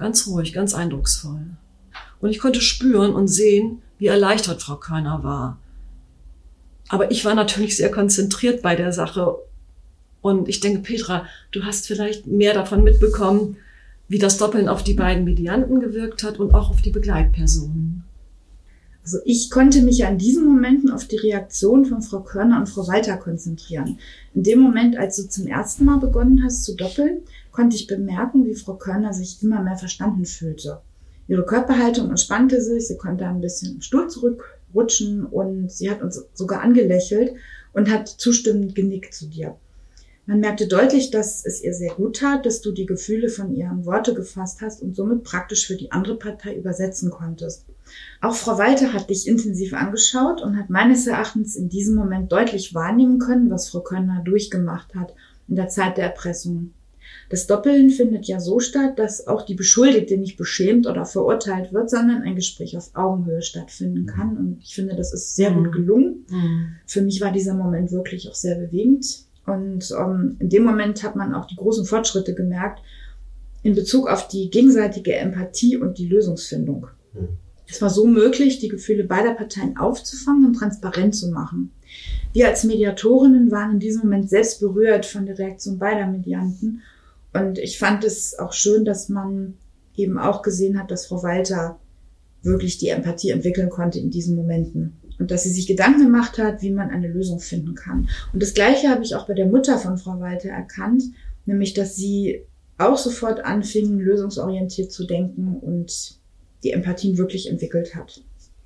Ganz 0.00 0.26
ruhig, 0.26 0.54
ganz 0.54 0.74
eindrucksvoll. 0.74 1.42
Und 2.22 2.30
ich 2.30 2.38
konnte 2.38 2.62
spüren 2.62 3.12
und 3.12 3.28
sehen, 3.28 3.82
wie 3.98 4.06
erleichtert 4.06 4.62
Frau 4.62 4.76
Körner 4.76 5.22
war. 5.22 5.58
Aber 6.88 7.10
ich 7.10 7.26
war 7.26 7.34
natürlich 7.34 7.76
sehr 7.76 7.90
konzentriert 7.90 8.62
bei 8.62 8.74
der 8.76 8.92
Sache 8.94 9.36
und 10.22 10.48
ich 10.48 10.60
denke, 10.60 10.80
Petra, 10.80 11.26
du 11.52 11.64
hast 11.64 11.86
vielleicht 11.86 12.26
mehr 12.26 12.54
davon 12.54 12.82
mitbekommen, 12.82 13.58
wie 14.08 14.18
das 14.18 14.38
Doppeln 14.38 14.70
auf 14.70 14.82
die 14.82 14.94
beiden 14.94 15.24
Medianten 15.24 15.80
gewirkt 15.80 16.22
hat 16.22 16.40
und 16.40 16.54
auch 16.54 16.70
auf 16.70 16.80
die 16.80 16.90
Begleitpersonen. 16.90 18.04
Also 19.04 19.18
ich 19.26 19.50
konnte 19.50 19.82
mich 19.82 20.06
an 20.06 20.16
diesen 20.16 20.46
Momenten 20.46 20.90
auf 20.90 21.06
die 21.06 21.18
Reaktion 21.18 21.84
von 21.84 22.00
Frau 22.00 22.20
Körner 22.20 22.58
und 22.58 22.70
Frau 22.70 22.88
Walter 22.88 23.18
konzentrieren. 23.18 23.98
In 24.34 24.44
dem 24.44 24.60
Moment, 24.60 24.96
als 24.96 25.16
du 25.16 25.28
zum 25.28 25.46
ersten 25.46 25.84
Mal 25.84 25.98
begonnen 25.98 26.42
hast 26.42 26.64
zu 26.64 26.74
doppeln, 26.74 27.20
konnte 27.60 27.76
ich 27.76 27.86
bemerken, 27.86 28.46
wie 28.46 28.54
Frau 28.54 28.76
Körner 28.76 29.12
sich 29.12 29.42
immer 29.42 29.62
mehr 29.62 29.76
verstanden 29.76 30.24
fühlte. 30.24 30.80
Ihre 31.28 31.44
Körperhaltung 31.44 32.08
entspannte 32.08 32.62
sich, 32.62 32.88
sie 32.88 32.96
konnte 32.96 33.26
ein 33.26 33.42
bisschen 33.42 33.74
im 33.74 33.80
Stuhl 33.82 34.08
zurückrutschen 34.08 35.26
und 35.26 35.70
sie 35.70 35.90
hat 35.90 36.00
uns 36.00 36.24
sogar 36.32 36.62
angelächelt 36.62 37.34
und 37.74 37.90
hat 37.90 38.08
zustimmend 38.08 38.74
genickt 38.74 39.12
zu 39.12 39.26
dir. 39.26 39.56
Man 40.24 40.40
merkte 40.40 40.68
deutlich, 40.68 41.10
dass 41.10 41.44
es 41.44 41.62
ihr 41.62 41.74
sehr 41.74 41.92
gut 41.92 42.16
tat, 42.16 42.46
dass 42.46 42.62
du 42.62 42.72
die 42.72 42.86
Gefühle 42.86 43.28
von 43.28 43.54
ihren 43.54 43.84
Worte 43.84 44.14
gefasst 44.14 44.62
hast 44.62 44.80
und 44.80 44.96
somit 44.96 45.22
praktisch 45.22 45.66
für 45.66 45.76
die 45.76 45.92
andere 45.92 46.16
Partei 46.16 46.56
übersetzen 46.56 47.10
konntest. 47.10 47.66
Auch 48.22 48.34
Frau 48.34 48.56
Walter 48.56 48.94
hat 48.94 49.10
dich 49.10 49.28
intensiv 49.28 49.74
angeschaut 49.74 50.40
und 50.40 50.56
hat 50.56 50.70
meines 50.70 51.06
Erachtens 51.06 51.56
in 51.56 51.68
diesem 51.68 51.94
Moment 51.94 52.32
deutlich 52.32 52.72
wahrnehmen 52.72 53.18
können, 53.18 53.50
was 53.50 53.68
Frau 53.68 53.80
Könner 53.80 54.22
durchgemacht 54.24 54.94
hat 54.94 55.14
in 55.46 55.56
der 55.56 55.68
Zeit 55.68 55.98
der 55.98 56.06
Erpressung. 56.06 56.72
Das 57.30 57.46
Doppeln 57.46 57.90
findet 57.90 58.26
ja 58.26 58.40
so 58.40 58.58
statt, 58.58 58.98
dass 58.98 59.28
auch 59.28 59.42
die 59.42 59.54
Beschuldigte 59.54 60.16
nicht 60.16 60.36
beschämt 60.36 60.88
oder 60.88 61.06
verurteilt 61.06 61.72
wird, 61.72 61.88
sondern 61.88 62.22
ein 62.22 62.34
Gespräch 62.34 62.76
auf 62.76 62.90
Augenhöhe 62.94 63.40
stattfinden 63.40 64.04
kann. 64.04 64.36
Und 64.36 64.58
ich 64.64 64.74
finde, 64.74 64.96
das 64.96 65.14
ist 65.14 65.36
sehr 65.36 65.52
gut 65.52 65.70
gelungen. 65.70 66.26
Mhm. 66.28 66.72
Für 66.86 67.02
mich 67.02 67.20
war 67.20 67.30
dieser 67.30 67.54
Moment 67.54 67.92
wirklich 67.92 68.28
auch 68.28 68.34
sehr 68.34 68.56
bewegend. 68.56 69.06
Und 69.46 69.94
ähm, 69.96 70.36
in 70.40 70.48
dem 70.48 70.64
Moment 70.64 71.04
hat 71.04 71.14
man 71.14 71.32
auch 71.32 71.46
die 71.46 71.54
großen 71.54 71.86
Fortschritte 71.86 72.34
gemerkt 72.34 72.80
in 73.62 73.76
Bezug 73.76 74.08
auf 74.08 74.26
die 74.26 74.50
gegenseitige 74.50 75.14
Empathie 75.14 75.76
und 75.76 75.98
die 75.98 76.08
Lösungsfindung. 76.08 76.88
Mhm. 77.14 77.28
Es 77.68 77.80
war 77.80 77.90
so 77.90 78.08
möglich, 78.08 78.58
die 78.58 78.68
Gefühle 78.68 79.04
beider 79.04 79.34
Parteien 79.34 79.76
aufzufangen 79.76 80.46
und 80.46 80.54
transparent 80.54 81.14
zu 81.14 81.30
machen. 81.30 81.70
Wir 82.32 82.48
als 82.48 82.64
Mediatorinnen 82.64 83.52
waren 83.52 83.74
in 83.74 83.78
diesem 83.78 84.02
Moment 84.02 84.28
selbst 84.28 84.58
berührt 84.58 85.06
von 85.06 85.26
der 85.26 85.38
Reaktion 85.38 85.78
beider 85.78 86.08
Medianten. 86.08 86.82
Und 87.32 87.58
ich 87.58 87.78
fand 87.78 88.04
es 88.04 88.38
auch 88.38 88.52
schön, 88.52 88.84
dass 88.84 89.08
man 89.08 89.54
eben 89.96 90.18
auch 90.18 90.42
gesehen 90.42 90.78
hat, 90.78 90.90
dass 90.90 91.06
Frau 91.06 91.22
Walter 91.22 91.78
wirklich 92.42 92.78
die 92.78 92.88
Empathie 92.88 93.30
entwickeln 93.30 93.68
konnte 93.70 93.98
in 93.98 94.10
diesen 94.10 94.34
Momenten. 94.36 94.96
Und 95.18 95.30
dass 95.30 95.42
sie 95.42 95.50
sich 95.50 95.66
Gedanken 95.66 96.02
gemacht 96.04 96.38
hat, 96.38 96.62
wie 96.62 96.70
man 96.70 96.90
eine 96.90 97.08
Lösung 97.08 97.40
finden 97.40 97.74
kann. 97.74 98.08
Und 98.32 98.42
das 98.42 98.54
Gleiche 98.54 98.88
habe 98.88 99.02
ich 99.02 99.14
auch 99.14 99.26
bei 99.26 99.34
der 99.34 99.46
Mutter 99.46 99.78
von 99.78 99.98
Frau 99.98 100.18
Walter 100.18 100.48
erkannt, 100.48 101.02
nämlich 101.44 101.74
dass 101.74 101.94
sie 101.96 102.42
auch 102.78 102.96
sofort 102.96 103.44
anfing, 103.44 103.98
lösungsorientiert 103.98 104.90
zu 104.90 105.04
denken 105.06 105.56
und 105.60 106.18
die 106.64 106.72
Empathien 106.72 107.18
wirklich 107.18 107.50
entwickelt 107.50 107.94
hat. 107.94 108.22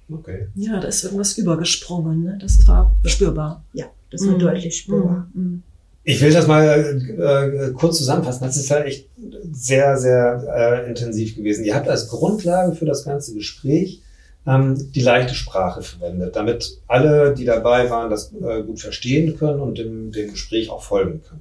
Okay. 0.08 0.46
Ja, 0.54 0.78
da 0.78 0.86
ist 0.86 1.02
irgendwas 1.02 1.36
übergesprungen. 1.38 2.22
Ne? 2.22 2.38
Das 2.40 2.66
war 2.68 2.94
spürbar. 3.04 3.64
Ja, 3.72 3.86
das 4.10 4.24
war 4.24 4.34
Mhm. 4.34 4.38
deutlich 4.38 4.76
spürbar. 4.76 5.28
Mhm. 5.34 5.62
Ich 6.06 6.20
will 6.20 6.32
das 6.32 6.46
mal 6.46 6.68
äh, 6.68 7.72
kurz 7.72 7.96
zusammenfassen. 7.96 8.44
Das 8.44 8.58
ist 8.58 8.68
ja 8.68 8.82
echt 8.82 9.08
sehr, 9.52 9.96
sehr 9.96 10.84
äh, 10.84 10.88
intensiv 10.88 11.34
gewesen. 11.34 11.64
Ihr 11.64 11.74
habt 11.74 11.88
als 11.88 12.08
Grundlage 12.08 12.74
für 12.74 12.84
das 12.84 13.04
ganze 13.04 13.34
Gespräch 13.34 14.02
ähm, 14.46 14.92
die 14.92 15.00
leichte 15.00 15.34
Sprache 15.34 15.82
verwendet, 15.82 16.36
damit 16.36 16.78
alle, 16.86 17.34
die 17.34 17.46
dabei 17.46 17.88
waren, 17.88 18.10
das 18.10 18.34
äh, 18.34 18.62
gut 18.62 18.80
verstehen 18.80 19.38
können 19.38 19.60
und 19.60 19.78
dem, 19.78 20.12
dem 20.12 20.32
Gespräch 20.32 20.68
auch 20.68 20.82
folgen 20.82 21.22
können. 21.22 21.40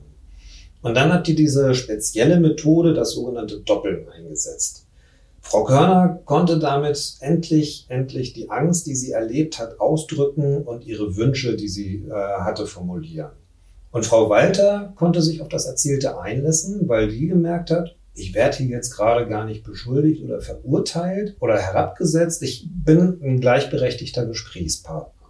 Und 0.82 0.96
dann 0.96 1.12
habt 1.13 1.27
ihr 1.27 1.36
diese 1.36 1.75
spezielle 1.75 2.39
Methode, 2.39 2.93
das 2.93 3.12
sogenannte 3.12 3.60
Doppeln, 3.60 4.08
eingesetzt. 4.10 4.86
Frau 5.41 5.65
Körner 5.65 6.22
konnte 6.24 6.58
damit 6.58 7.15
endlich, 7.20 7.86
endlich 7.89 8.32
die 8.32 8.50
Angst, 8.50 8.88
die 8.88 8.96
sie 8.96 9.12
erlebt 9.12 9.60
hat, 9.60 9.82
ausdrücken 9.82 10.63
und 10.63 10.86
ihre 10.86 11.17
Wünsche, 11.17 11.58
die 11.58 11.67
sie 11.67 12.05
äh, 12.10 12.13
hatte, 12.13 12.65
formulieren. 12.65 13.32
Und 13.94 14.08
Frau 14.08 14.28
Walter 14.28 14.92
konnte 14.96 15.22
sich 15.22 15.40
auf 15.44 15.50
das 15.50 15.68
Erzählte 15.68 16.20
einlassen, 16.20 16.90
weil 16.90 17.10
die 17.10 17.28
gemerkt 17.28 17.70
hat, 17.70 17.96
ich 18.16 18.34
werde 18.34 18.58
hier 18.58 18.70
jetzt 18.70 18.90
gerade 18.96 19.28
gar 19.28 19.46
nicht 19.46 19.64
beschuldigt 19.64 20.24
oder 20.24 20.42
verurteilt 20.42 21.36
oder 21.40 21.60
herabgesetzt. 21.60 22.42
Ich 22.42 22.68
bin 22.72 23.20
ein 23.24 23.40
gleichberechtigter 23.40 24.26
Gesprächspartner. 24.26 25.28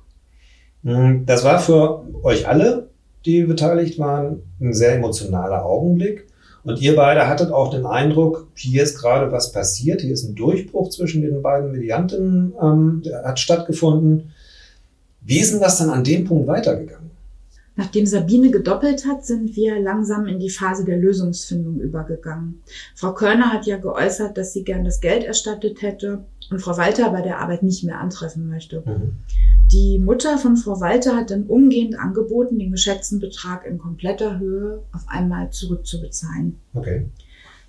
Hm, 0.83 1.25
Das 1.25 1.43
war 1.43 1.59
für 1.59 2.05
euch 2.23 2.47
alle, 2.47 2.87
die 3.25 3.43
beteiligt 3.43 3.99
waren, 3.99 4.43
ein 4.61 4.73
sehr 4.73 4.95
emotionaler 4.95 5.65
Augenblick. 5.65 6.27
Und 6.63 6.81
ihr 6.81 6.95
beide 6.95 7.27
hattet 7.27 7.51
auch 7.51 7.69
den 7.69 7.85
Eindruck, 7.85 8.47
hier 8.55 8.83
ist 8.83 8.97
gerade 8.97 9.29
was 9.33 9.51
passiert, 9.51 9.99
hier 9.99 10.13
ist 10.13 10.23
ein 10.23 10.35
Durchbruch 10.35 10.89
zwischen 10.89 11.21
den 11.21 11.41
beiden 11.41 11.73
Medianten, 11.73 12.53
ähm, 12.61 13.03
hat 13.25 13.41
stattgefunden. 13.41 14.31
Wie 15.19 15.39
ist 15.39 15.51
denn 15.51 15.59
das 15.59 15.79
dann 15.79 15.89
an 15.89 16.05
dem 16.05 16.23
Punkt 16.23 16.47
weitergegangen? 16.47 17.11
Nachdem 17.75 18.05
Sabine 18.05 18.51
gedoppelt 18.51 19.07
hat, 19.07 19.25
sind 19.25 19.55
wir 19.55 19.79
langsam 19.79 20.27
in 20.27 20.39
die 20.39 20.51
Phase 20.51 20.85
der 20.85 20.97
Lösungsfindung 20.97 21.79
übergegangen. 21.79 22.61
Frau 22.93 23.13
Körner 23.13 23.51
hat 23.51 23.65
ja 23.65 23.77
geäußert, 23.77 24.37
dass 24.37 24.53
sie 24.53 24.63
gern 24.63 24.85
das 24.85 25.01
Geld 25.01 25.23
erstattet 25.23 25.81
hätte 25.81 26.23
und 26.51 26.59
Frau 26.59 26.77
Walter 26.77 27.09
bei 27.09 27.21
der 27.21 27.39
Arbeit 27.39 27.63
nicht 27.63 27.83
mehr 27.83 27.99
antreffen 27.99 28.47
möchte. 28.47 28.83
Die 29.71 29.97
Mutter 29.97 30.37
von 30.37 30.55
Frau 30.55 30.79
Walter 30.81 31.15
hat 31.15 31.31
dann 31.31 31.47
umgehend 31.47 31.97
angeboten, 31.97 32.59
den 32.59 32.71
geschätzten 32.71 33.19
Betrag 33.19 33.65
in 33.65 33.79
kompletter 33.79 34.37
Höhe 34.37 34.83
auf 34.91 35.05
einmal 35.07 35.49
zurückzubezahlen. 35.49 36.59
Okay. 36.75 37.05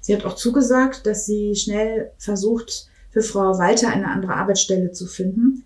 Sie 0.01 0.15
hat 0.15 0.27
auch 0.27 0.35
zugesagt, 0.35 1.07
dass 1.07 1.25
sie 1.25 1.55
schnell 1.55 2.11
versucht, 2.19 2.91
für 3.11 3.23
Frau 3.23 3.59
Walter 3.59 3.89
eine 3.89 4.11
andere 4.11 4.35
Arbeitsstelle 4.35 4.93
zu 4.93 5.07
finden. 5.07 5.65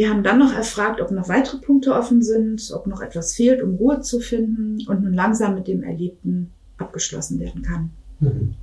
Wir 0.00 0.08
haben 0.08 0.22
dann 0.22 0.38
noch 0.38 0.54
erfragt, 0.54 1.02
ob 1.02 1.10
noch 1.10 1.28
weitere 1.28 1.58
Punkte 1.58 1.92
offen 1.92 2.22
sind, 2.22 2.70
ob 2.72 2.86
noch 2.86 3.02
etwas 3.02 3.34
fehlt, 3.34 3.62
um 3.62 3.74
Ruhe 3.74 4.00
zu 4.00 4.18
finden 4.18 4.78
und 4.88 5.02
nun 5.02 5.12
langsam 5.12 5.54
mit 5.54 5.68
dem 5.68 5.82
Erlebten 5.82 6.54
abgeschlossen 6.78 7.38
werden 7.38 7.60
kann. 7.60 7.90
Mhm. 8.18 8.54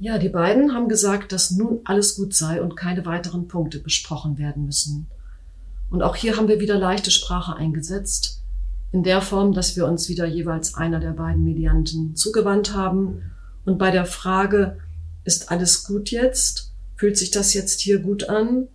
Ja, 0.00 0.18
die 0.18 0.28
beiden 0.28 0.74
haben 0.74 0.88
gesagt, 0.88 1.30
dass 1.30 1.52
nun 1.52 1.78
alles 1.84 2.16
gut 2.16 2.34
sei 2.34 2.60
und 2.60 2.74
keine 2.76 3.06
weiteren 3.06 3.46
Punkte 3.46 3.78
besprochen 3.78 4.38
werden 4.38 4.64
müssen. 4.64 5.06
Und 5.88 6.02
auch 6.02 6.16
hier 6.16 6.36
haben 6.36 6.48
wir 6.48 6.58
wieder 6.58 6.80
leichte 6.80 7.12
Sprache 7.12 7.54
eingesetzt, 7.54 8.42
in 8.90 9.04
der 9.04 9.22
Form, 9.22 9.52
dass 9.52 9.76
wir 9.76 9.86
uns 9.86 10.08
wieder 10.08 10.26
jeweils 10.26 10.74
einer 10.74 10.98
der 10.98 11.12
beiden 11.12 11.44
Medianten 11.44 12.16
zugewandt 12.16 12.74
haben 12.74 13.22
und 13.64 13.78
bei 13.78 13.92
der 13.92 14.04
Frage, 14.04 14.78
ist 15.22 15.52
alles 15.52 15.84
gut 15.84 16.10
jetzt? 16.10 16.72
Fühlt 16.96 17.16
sich 17.16 17.30
das 17.30 17.54
jetzt 17.54 17.78
hier 17.78 18.00
gut 18.00 18.28
an? 18.28 18.66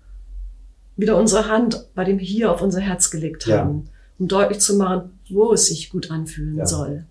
Wieder 0.97 1.17
unsere 1.17 1.47
Hand 1.49 1.88
bei 1.93 2.03
dem 2.03 2.19
hier 2.19 2.51
auf 2.51 2.62
unser 2.62 2.79
Herz 2.79 3.12
gelegt 3.12 3.45
Ja. 3.47 3.60
haben, 3.60 3.89
um 4.17 4.27
deutlich 4.27 4.60
zu 4.60 4.75
machen, 4.77 5.12
wo 5.29 5.53
es 5.53 5.67
sich 5.67 5.89
gut 5.89 6.12
anfühlen 6.12 6.58
Ja. 6.58 6.65
soll. 6.65 7.05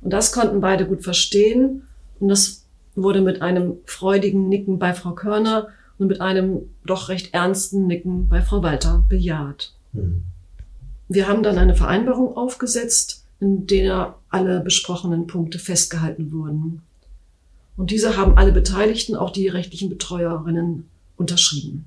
Und 0.00 0.12
das 0.12 0.32
konnten 0.32 0.60
beide 0.60 0.86
gut 0.86 1.02
verstehen 1.02 1.82
und 2.20 2.28
das 2.28 2.64
wurde 2.94 3.20
mit 3.20 3.40
einem 3.42 3.74
freudigen 3.86 4.48
Nicken 4.48 4.78
bei 4.78 4.92
Frau 4.94 5.12
Körner 5.12 5.68
und 5.98 6.08
mit 6.08 6.20
einem 6.20 6.60
doch 6.84 7.08
recht 7.08 7.32
ernsten 7.34 7.86
Nicken 7.86 8.28
bei 8.28 8.42
Frau 8.42 8.62
Walter 8.62 9.04
bejaht. 9.08 9.72
Mhm. 9.92 10.22
Wir 11.08 11.28
haben 11.28 11.42
dann 11.42 11.58
eine 11.58 11.74
Vereinbarung 11.74 12.36
aufgesetzt, 12.36 13.24
in 13.40 13.66
der 13.66 14.14
alle 14.30 14.60
besprochenen 14.60 15.26
Punkte 15.26 15.58
festgehalten 15.58 16.32
wurden. 16.32 16.82
Und 17.76 17.90
diese 17.90 18.16
haben 18.16 18.36
alle 18.36 18.52
Beteiligten, 18.52 19.16
auch 19.16 19.30
die 19.30 19.48
rechtlichen 19.48 19.88
Betreuerinnen, 19.88 20.88
unterschrieben. 21.16 21.86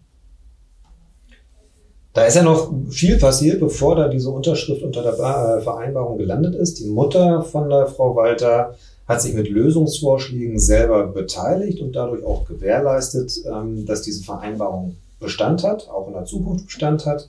Da 2.16 2.24
ist 2.24 2.36
ja 2.36 2.44
noch 2.44 2.72
viel 2.90 3.18
passiert, 3.18 3.60
bevor 3.60 3.98
da 3.98 4.08
diese 4.08 4.30
Unterschrift 4.30 4.82
unter 4.84 5.04
der 5.04 5.16
äh, 5.16 5.62
Vereinbarung 5.62 6.18
gelandet 6.18 6.56
ist. 6.56 6.80
Die 6.80 6.88
Mutter 6.88 7.44
von 7.44 7.70
der 7.70 7.88
Frau 7.88 8.16
Walter 8.16 8.74
hat 9.06 9.22
sich 9.22 9.34
mit 9.34 9.50
Lösungsvorschlägen 9.50 10.58
selber 10.58 11.08
beteiligt 11.08 11.82
und 11.82 11.94
dadurch 11.94 12.24
auch 12.24 12.46
gewährleistet, 12.46 13.34
ähm, 13.46 13.86
dass 13.86 14.02
diese 14.02 14.24
Vereinbarung 14.24 14.96
Bestand 15.20 15.66
hat, 15.66 15.90
auch 15.90 16.08
in 16.08 16.14
der 16.14 16.24
Zukunft 16.24 16.68
Bestand 16.68 17.06
hat. 17.06 17.28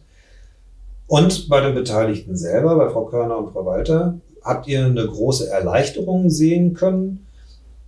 Und 1.09 1.49
bei 1.49 1.61
den 1.61 1.75
Beteiligten 1.75 2.37
selber, 2.37 2.77
bei 2.77 2.89
Frau 2.89 3.07
Körner 3.07 3.39
und 3.39 3.53
Frau 3.53 3.67
Walter, 3.67 4.21
habt 4.45 4.69
ihr 4.69 4.87
eine 4.87 5.05
große 5.05 5.51
Erleichterung 5.51 6.31
sehen 6.31 6.75
können. 6.75 7.27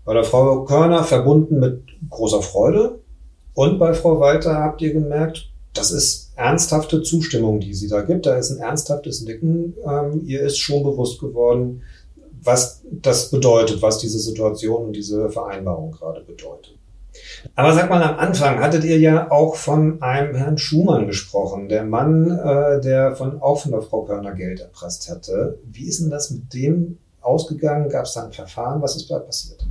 Bei 0.04 0.14
der 0.14 0.24
Frau 0.24 0.64
Körner 0.64 1.04
verbunden 1.04 1.60
mit 1.60 1.80
großer 2.10 2.42
Freude. 2.42 2.98
Und 3.54 3.78
bei 3.78 3.94
Frau 3.94 4.18
Walter 4.18 4.56
habt 4.56 4.82
ihr 4.82 4.92
gemerkt, 4.92 5.48
das 5.74 5.90
ist 5.90 6.32
ernsthafte 6.36 7.02
Zustimmung, 7.02 7.60
die 7.60 7.74
sie 7.74 7.88
da 7.88 8.02
gibt. 8.02 8.26
Da 8.26 8.36
ist 8.36 8.50
ein 8.50 8.58
ernsthaftes 8.58 9.22
Nicken. 9.22 9.74
Ähm, 9.86 10.22
ihr 10.24 10.40
ist 10.42 10.58
schon 10.58 10.82
bewusst 10.82 11.20
geworden, 11.20 11.82
was 12.42 12.82
das 12.90 13.30
bedeutet, 13.30 13.82
was 13.82 13.98
diese 13.98 14.18
Situation 14.18 14.86
und 14.86 14.92
diese 14.94 15.30
Vereinbarung 15.30 15.92
gerade 15.92 16.22
bedeutet. 16.22 16.78
Aber 17.54 17.72
sag 17.72 17.90
mal, 17.90 18.02
am 18.02 18.18
Anfang 18.18 18.60
hattet 18.60 18.84
ihr 18.84 18.98
ja 18.98 19.30
auch 19.30 19.56
von 19.56 20.02
einem 20.02 20.34
Herrn 20.34 20.58
Schumann 20.58 21.06
gesprochen, 21.06 21.68
der 21.68 21.84
Mann, 21.84 22.30
äh, 22.30 22.80
der 22.80 23.16
von, 23.16 23.40
auch 23.42 23.60
von 23.60 23.72
der 23.72 23.82
Frau 23.82 24.04
Körner 24.04 24.34
Geld 24.34 24.60
erpresst 24.60 25.10
hatte. 25.10 25.58
Wie 25.64 25.84
ist 25.84 26.00
denn 26.00 26.10
das 26.10 26.30
mit 26.30 26.52
dem 26.54 26.98
ausgegangen? 27.20 27.88
Gab 27.88 28.04
es 28.04 28.14
da 28.14 28.24
ein 28.24 28.32
Verfahren? 28.32 28.82
Was 28.82 28.96
ist 28.96 29.10
da 29.10 29.18
passiert? 29.18 29.66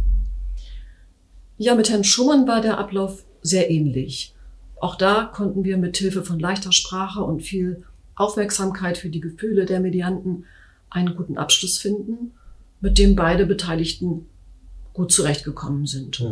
Ja, 1.57 1.75
mit 1.75 1.89
Herrn 1.89 2.03
Schumann 2.03 2.47
war 2.47 2.61
der 2.61 2.77
Ablauf 2.77 3.23
sehr 3.41 3.69
ähnlich. 3.71 4.35
Auch 4.79 4.95
da 4.95 5.31
konnten 5.33 5.63
wir 5.63 5.77
mit 5.77 5.97
Hilfe 5.97 6.23
von 6.23 6.39
leichter 6.39 6.71
Sprache 6.71 7.23
und 7.23 7.41
viel 7.41 7.83
Aufmerksamkeit 8.15 8.97
für 8.97 9.09
die 9.09 9.21
Gefühle 9.21 9.65
der 9.65 9.79
Medianten 9.79 10.45
einen 10.89 11.15
guten 11.15 11.37
Abschluss 11.37 11.77
finden, 11.77 12.31
mit 12.81 12.97
dem 12.97 13.15
beide 13.15 13.45
Beteiligten 13.45 14.27
gut 14.93 15.11
zurechtgekommen 15.11 15.85
sind. 15.85 16.23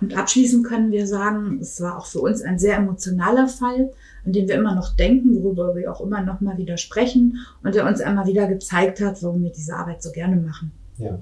Und 0.00 0.16
abschließend 0.16 0.66
können 0.66 0.90
wir 0.90 1.06
sagen, 1.06 1.58
es 1.60 1.80
war 1.80 1.98
auch 1.98 2.06
für 2.06 2.20
uns 2.20 2.42
ein 2.42 2.58
sehr 2.58 2.76
emotionaler 2.76 3.48
Fall, 3.48 3.92
an 4.24 4.32
den 4.32 4.48
wir 4.48 4.56
immer 4.56 4.74
noch 4.74 4.94
denken, 4.96 5.42
worüber 5.42 5.74
wir 5.76 5.92
auch 5.92 6.00
immer 6.00 6.22
noch 6.22 6.40
mal 6.40 6.58
wieder 6.58 6.76
sprechen 6.76 7.38
und 7.62 7.74
der 7.74 7.86
uns 7.86 8.00
einmal 8.00 8.26
wieder 8.26 8.46
gezeigt 8.48 9.00
hat, 9.00 9.22
warum 9.22 9.42
wir 9.42 9.50
diese 9.50 9.74
Arbeit 9.74 10.02
so 10.02 10.10
gerne 10.10 10.36
machen. 10.36 10.72
Ja. 10.98 11.18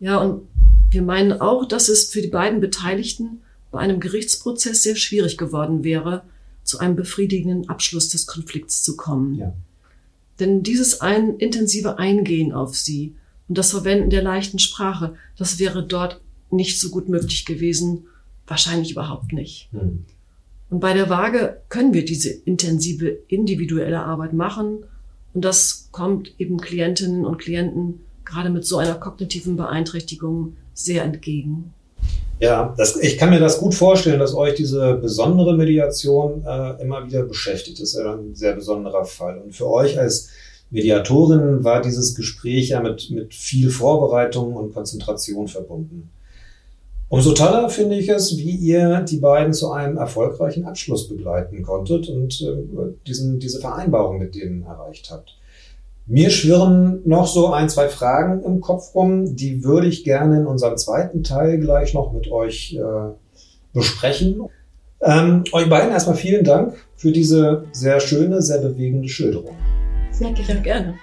Ja, 0.00 0.18
und 0.18 0.46
wir 0.90 1.02
meinen 1.02 1.40
auch, 1.40 1.66
dass 1.66 1.88
es 1.88 2.10
für 2.10 2.22
die 2.22 2.28
beiden 2.28 2.60
Beteiligten 2.60 3.40
einem 3.76 4.00
Gerichtsprozess 4.00 4.82
sehr 4.82 4.96
schwierig 4.96 5.36
geworden 5.36 5.84
wäre, 5.84 6.22
zu 6.64 6.78
einem 6.78 6.96
befriedigenden 6.96 7.68
Abschluss 7.68 8.08
des 8.08 8.26
Konflikts 8.26 8.82
zu 8.82 8.96
kommen. 8.96 9.34
Ja. 9.34 9.54
Denn 10.40 10.62
dieses 10.62 11.00
ein 11.00 11.36
intensive 11.36 11.98
Eingehen 11.98 12.52
auf 12.52 12.76
sie 12.76 13.14
und 13.48 13.58
das 13.58 13.70
Verwenden 13.70 14.10
der 14.10 14.22
leichten 14.22 14.58
Sprache, 14.58 15.14
das 15.36 15.58
wäre 15.58 15.84
dort 15.84 16.20
nicht 16.50 16.80
so 16.80 16.90
gut 16.90 17.08
möglich 17.08 17.44
gewesen. 17.44 18.06
Wahrscheinlich 18.46 18.92
überhaupt 18.92 19.32
nicht. 19.32 19.68
Hm. 19.72 20.04
Und 20.70 20.80
bei 20.80 20.92
der 20.92 21.08
Waage 21.08 21.62
können 21.68 21.94
wir 21.94 22.04
diese 22.04 22.30
intensive 22.30 23.18
individuelle 23.28 24.00
Arbeit 24.00 24.32
machen. 24.32 24.84
Und 25.34 25.44
das 25.44 25.88
kommt 25.92 26.34
eben 26.38 26.58
Klientinnen 26.58 27.24
und 27.24 27.38
Klienten 27.38 28.00
gerade 28.24 28.50
mit 28.50 28.64
so 28.64 28.76
einer 28.76 28.94
kognitiven 28.94 29.56
Beeinträchtigung 29.56 30.56
sehr 30.74 31.04
entgegen. 31.04 31.72
Ja, 32.40 32.72
das, 32.76 32.96
ich 32.96 33.18
kann 33.18 33.30
mir 33.30 33.40
das 33.40 33.58
gut 33.58 33.74
vorstellen, 33.74 34.20
dass 34.20 34.34
euch 34.34 34.54
diese 34.54 34.94
besondere 34.94 35.56
Mediation 35.56 36.44
äh, 36.46 36.80
immer 36.80 37.04
wieder 37.04 37.24
beschäftigt. 37.24 37.80
Das 37.80 37.94
ist 37.94 37.98
ja 37.98 38.14
ein 38.14 38.34
sehr 38.34 38.54
besonderer 38.54 39.04
Fall. 39.04 39.38
Und 39.38 39.56
für 39.56 39.68
euch 39.68 39.98
als 39.98 40.28
Mediatorin 40.70 41.64
war 41.64 41.82
dieses 41.82 42.14
Gespräch 42.14 42.68
ja 42.68 42.80
mit, 42.80 43.10
mit 43.10 43.34
viel 43.34 43.70
Vorbereitung 43.70 44.54
und 44.54 44.72
Konzentration 44.72 45.48
verbunden. 45.48 46.10
Umso 47.08 47.32
toller 47.32 47.70
finde 47.70 47.96
ich 47.96 48.10
es, 48.10 48.36
wie 48.36 48.54
ihr 48.54 49.00
die 49.00 49.16
beiden 49.16 49.54
zu 49.54 49.72
einem 49.72 49.96
erfolgreichen 49.96 50.66
Abschluss 50.66 51.08
begleiten 51.08 51.62
konntet 51.62 52.08
und 52.10 52.40
äh, 52.42 52.92
diesen, 53.06 53.40
diese 53.40 53.60
Vereinbarung 53.60 54.18
mit 54.18 54.34
denen 54.34 54.62
erreicht 54.62 55.10
habt. 55.10 55.37
Mir 56.10 56.30
schwirren 56.30 57.02
noch 57.04 57.26
so 57.26 57.48
ein, 57.48 57.68
zwei 57.68 57.88
Fragen 57.88 58.42
im 58.42 58.62
Kopf 58.62 58.94
rum, 58.94 59.36
die 59.36 59.62
würde 59.62 59.88
ich 59.88 60.04
gerne 60.04 60.38
in 60.38 60.46
unserem 60.46 60.78
zweiten 60.78 61.22
Teil 61.22 61.58
gleich 61.58 61.92
noch 61.92 62.14
mit 62.14 62.32
euch 62.32 62.78
äh, 62.80 63.12
besprechen. 63.74 64.48
Ähm, 65.02 65.44
euch 65.52 65.68
beiden 65.68 65.90
erstmal 65.90 66.16
vielen 66.16 66.44
Dank 66.44 66.74
für 66.96 67.12
diese 67.12 67.64
sehr 67.72 68.00
schöne, 68.00 68.40
sehr 68.40 68.58
bewegende 68.58 69.08
Schilderung. 69.08 69.54
Sehr 70.10 70.32
gerne. 70.32 70.62
Gerne. 70.62 70.94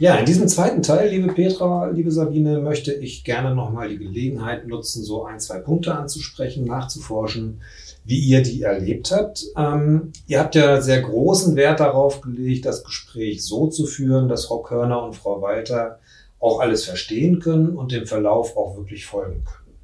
Ja, 0.00 0.14
in 0.14 0.26
diesem 0.26 0.46
zweiten 0.46 0.82
Teil, 0.82 1.10
liebe 1.10 1.32
Petra, 1.32 1.90
liebe 1.90 2.12
Sabine, 2.12 2.60
möchte 2.60 2.92
ich 2.92 3.24
gerne 3.24 3.52
nochmal 3.52 3.88
die 3.88 3.98
Gelegenheit 3.98 4.68
nutzen, 4.68 5.02
so 5.02 5.24
ein, 5.24 5.40
zwei 5.40 5.58
Punkte 5.58 5.92
anzusprechen, 5.92 6.64
nachzuforschen, 6.64 7.60
wie 8.04 8.20
ihr 8.20 8.42
die 8.42 8.62
erlebt 8.62 9.10
habt. 9.10 9.46
Ähm, 9.56 10.12
ihr 10.28 10.38
habt 10.38 10.54
ja 10.54 10.80
sehr 10.80 11.02
großen 11.02 11.56
Wert 11.56 11.80
darauf 11.80 12.20
gelegt, 12.20 12.64
das 12.64 12.84
Gespräch 12.84 13.44
so 13.44 13.66
zu 13.66 13.86
führen, 13.86 14.28
dass 14.28 14.44
Frau 14.44 14.58
Körner 14.58 15.02
und 15.02 15.16
Frau 15.16 15.42
Walter 15.42 15.98
auch 16.38 16.60
alles 16.60 16.84
verstehen 16.84 17.40
können 17.40 17.76
und 17.76 17.90
dem 17.90 18.06
Verlauf 18.06 18.56
auch 18.56 18.76
wirklich 18.76 19.04
folgen 19.04 19.42
können. 19.44 19.76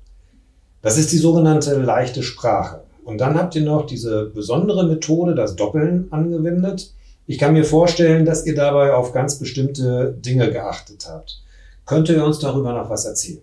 Das 0.80 0.96
ist 0.96 1.10
die 1.10 1.18
sogenannte 1.18 1.76
leichte 1.76 2.22
Sprache. 2.22 2.84
Und 3.04 3.20
dann 3.20 3.36
habt 3.36 3.56
ihr 3.56 3.62
noch 3.62 3.84
diese 3.84 4.26
besondere 4.26 4.86
Methode, 4.86 5.34
das 5.34 5.56
Doppeln, 5.56 6.06
angewendet. 6.12 6.93
Ich 7.26 7.38
kann 7.38 7.54
mir 7.54 7.64
vorstellen, 7.64 8.24
dass 8.24 8.44
ihr 8.46 8.54
dabei 8.54 8.92
auf 8.92 9.12
ganz 9.12 9.38
bestimmte 9.38 10.16
Dinge 10.18 10.50
geachtet 10.50 11.06
habt. 11.08 11.42
Könnt 11.86 12.08
ihr 12.08 12.24
uns 12.24 12.38
darüber 12.38 12.72
noch 12.72 12.90
was 12.90 13.04
erzählen? 13.04 13.40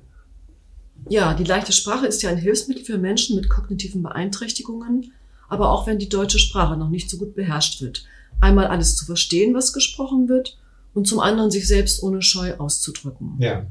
Ja, 1.09 1.33
die 1.33 1.43
leichte 1.43 1.71
Sprache 1.71 2.05
ist 2.05 2.21
ja 2.21 2.29
ein 2.29 2.37
Hilfsmittel 2.37 2.85
für 2.85 2.97
Menschen 2.97 3.35
mit 3.35 3.49
kognitiven 3.49 4.03
Beeinträchtigungen, 4.03 5.13
aber 5.49 5.71
auch 5.71 5.87
wenn 5.87 5.97
die 5.97 6.09
deutsche 6.09 6.39
Sprache 6.39 6.77
noch 6.77 6.89
nicht 6.89 7.09
so 7.09 7.17
gut 7.17 7.33
beherrscht 7.35 7.81
wird. 7.81 8.05
Einmal 8.39 8.67
alles 8.67 8.95
zu 8.95 9.05
verstehen, 9.05 9.53
was 9.53 9.73
gesprochen 9.73 10.29
wird, 10.29 10.57
und 10.93 11.07
zum 11.07 11.19
anderen 11.19 11.51
sich 11.51 11.67
selbst 11.67 12.03
ohne 12.03 12.21
Scheu 12.21 12.55
auszudrücken. 12.57 13.35
Ja. 13.39 13.65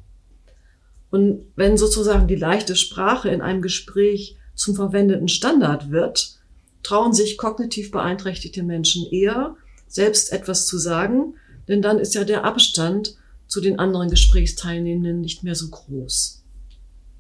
Und 1.10 1.44
wenn 1.56 1.76
sozusagen 1.76 2.28
die 2.28 2.36
leichte 2.36 2.76
Sprache 2.76 3.28
in 3.28 3.42
einem 3.42 3.62
Gespräch 3.62 4.36
zum 4.54 4.74
verwendeten 4.74 5.28
Standard 5.28 5.90
wird, 5.90 6.38
trauen 6.82 7.12
sich 7.12 7.36
kognitiv 7.36 7.90
beeinträchtigte 7.90 8.62
Menschen 8.62 9.06
eher, 9.10 9.56
selbst 9.90 10.32
etwas 10.32 10.66
zu 10.66 10.78
sagen, 10.78 11.34
denn 11.68 11.82
dann 11.82 11.98
ist 11.98 12.14
ja 12.14 12.24
der 12.24 12.44
Abstand 12.44 13.16
zu 13.46 13.60
den 13.60 13.78
anderen 13.78 14.08
Gesprächsteilnehmenden 14.08 15.20
nicht 15.20 15.42
mehr 15.42 15.56
so 15.56 15.68
groß. 15.68 16.42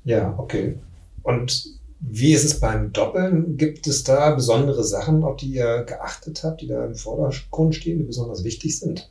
Ja, 0.04 0.34
okay. 0.38 0.78
Und 1.22 1.66
wie 1.98 2.32
ist 2.32 2.44
es 2.44 2.60
beim 2.60 2.92
Doppeln? 2.92 3.58
Gibt 3.58 3.86
es 3.86 4.04
da 4.04 4.34
besondere 4.34 4.84
Sachen, 4.84 5.24
auf 5.24 5.36
die 5.36 5.52
ihr 5.52 5.82
geachtet 5.82 6.42
habt, 6.44 6.62
die 6.62 6.68
da 6.68 6.86
im 6.86 6.94
Vordergrund 6.94 7.74
stehen, 7.74 7.98
die 7.98 8.04
besonders 8.04 8.44
wichtig 8.44 8.78
sind? 8.78 9.10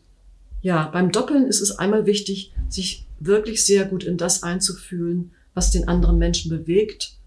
Ja, 0.62 0.90
beim 0.92 1.12
Doppeln 1.12 1.46
ist 1.46 1.62
es 1.62 1.78
einmal 1.78 2.06
wichtig, 2.06 2.54
sich 2.70 3.06
wirklich 3.20 3.66
sehr 3.66 3.86
gut 3.86 4.04
in 4.04 4.18
das 4.18 4.44
einzufühlen, 4.44 5.32
was 5.54 5.72
den 5.72 5.88
anderen 5.88 6.18
Menschen 6.18 6.50
bewegt 6.50 7.18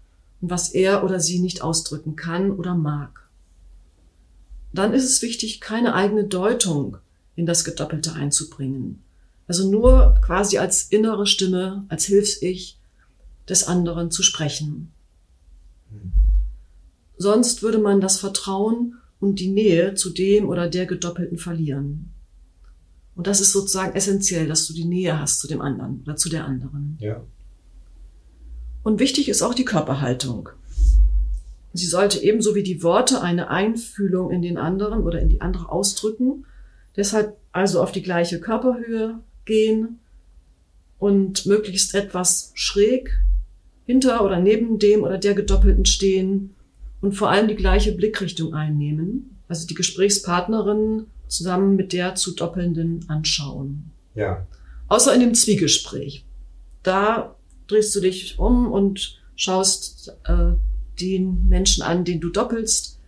und 0.41 0.49
was 0.49 0.69
er 0.73 1.03
oder 1.03 1.19
sie 1.19 1.39
nicht 1.39 1.61
ausdrücken 1.61 2.15
kann 2.15 2.51
oder 2.51 2.75
mag 2.75 3.22
dann 4.73 4.93
ist 4.93 5.05
es 5.05 5.21
wichtig, 5.21 5.61
keine 5.61 5.93
eigene 5.93 6.23
Deutung 6.23 6.97
in 7.35 7.45
das 7.45 7.63
Gedoppelte 7.63 8.13
einzubringen. 8.13 9.03
Also 9.47 9.69
nur 9.69 10.15
quasi 10.21 10.57
als 10.57 10.83
innere 10.83 11.27
Stimme, 11.27 11.85
als 11.89 12.05
Hilfs-Ich 12.05 12.77
des 13.47 13.67
anderen 13.67 14.09
zu 14.09 14.23
sprechen. 14.23 14.91
Sonst 17.17 17.61
würde 17.61 17.77
man 17.77 18.01
das 18.01 18.19
Vertrauen 18.19 18.95
und 19.19 19.39
die 19.39 19.49
Nähe 19.49 19.95
zu 19.95 20.09
dem 20.09 20.49
oder 20.49 20.69
der 20.69 20.85
Gedoppelten 20.85 21.37
verlieren. 21.37 22.11
Und 23.15 23.27
das 23.27 23.41
ist 23.41 23.51
sozusagen 23.51 23.95
essentiell, 23.95 24.47
dass 24.47 24.65
du 24.65 24.73
die 24.73 24.85
Nähe 24.85 25.19
hast 25.19 25.39
zu 25.39 25.47
dem 25.47 25.61
anderen 25.61 26.01
oder 26.01 26.15
zu 26.15 26.29
der 26.29 26.45
anderen. 26.45 26.97
Ja. 26.99 27.21
Und 28.81 28.99
wichtig 28.99 29.29
ist 29.29 29.41
auch 29.41 29.53
die 29.53 29.65
Körperhaltung. 29.65 30.49
Sie 31.73 31.87
sollte 31.87 32.21
ebenso 32.21 32.53
wie 32.55 32.63
die 32.63 32.83
Worte 32.83 33.21
eine 33.21 33.49
Einfühlung 33.49 34.31
in 34.31 34.41
den 34.41 34.57
anderen 34.57 35.03
oder 35.03 35.19
in 35.19 35.29
die 35.29 35.41
andere 35.41 35.69
ausdrücken. 35.71 36.45
Deshalb 36.95 37.37
also 37.51 37.81
auf 37.81 37.91
die 37.91 38.03
gleiche 38.03 38.39
Körperhöhe 38.39 39.19
gehen 39.45 39.99
und 40.99 41.45
möglichst 41.45 41.95
etwas 41.95 42.51
schräg 42.53 43.19
hinter 43.85 44.23
oder 44.23 44.39
neben 44.39 44.79
dem 44.79 45.03
oder 45.03 45.17
der 45.17 45.33
Gedoppelten 45.33 45.85
stehen 45.85 46.55
und 47.01 47.13
vor 47.13 47.29
allem 47.29 47.47
die 47.47 47.55
gleiche 47.55 47.91
Blickrichtung 47.91 48.53
einnehmen. 48.53 49.37
Also 49.47 49.67
die 49.67 49.73
Gesprächspartnerin 49.73 51.07
zusammen 51.27 51.75
mit 51.75 51.91
der 51.91 52.15
zu 52.15 52.33
Doppelnden 52.35 53.05
anschauen. 53.09 53.91
Ja. 54.15 54.45
Außer 54.87 55.13
in 55.13 55.19
dem 55.19 55.33
Zwiegespräch. 55.33 56.25
Da 56.83 57.35
drehst 57.67 57.95
du 57.95 57.99
dich 57.99 58.37
um 58.37 58.71
und 58.71 59.19
schaust 59.35 60.15
äh, 60.25 60.53
den 60.99 61.47
Menschen 61.49 61.83
an, 61.83 62.05
den 62.05 62.19
du 62.19 62.29
doppelst, 62.29 62.99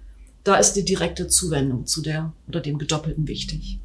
da 0.43 0.55
ist 0.55 0.73
die 0.73 0.85
direkte 0.85 1.27
Zuwendung 1.27 1.85
zu 1.85 2.01
der 2.01 2.33
oder 2.47 2.61
dem 2.61 2.77
Gedoppelten 2.77 3.27
wichtig. 3.27 3.79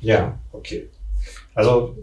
Ja, 0.00 0.38
okay. 0.52 0.88
Also 1.54 1.96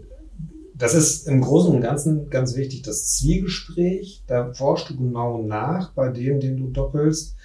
das 0.74 0.94
ist 0.94 1.28
im 1.28 1.40
Großen 1.40 1.72
und 1.72 1.80
Ganzen 1.80 2.28
ganz 2.28 2.56
wichtig, 2.56 2.82
das 2.82 3.16
Zwiegespräch. 3.16 4.24
Da 4.26 4.52
forschst 4.52 4.90
du 4.90 4.96
genau 4.96 5.42
nach 5.42 5.92
bei 5.92 6.08
dem, 6.08 6.40
den 6.40 6.56
du 6.56 6.68
doppelst. 6.68 7.36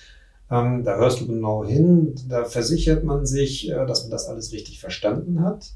Ähm, 0.49 0.83
da 0.83 0.97
hörst 0.97 1.21
du 1.21 1.27
genau 1.27 1.63
hin. 1.63 2.15
Da 2.27 2.45
versichert 2.45 3.03
man 3.03 3.27
sich, 3.27 3.69
äh, 3.69 3.85
dass 3.85 4.03
man 4.03 4.11
das 4.11 4.27
alles 4.27 4.51
richtig 4.53 4.79
verstanden 4.79 5.43
hat. 5.43 5.73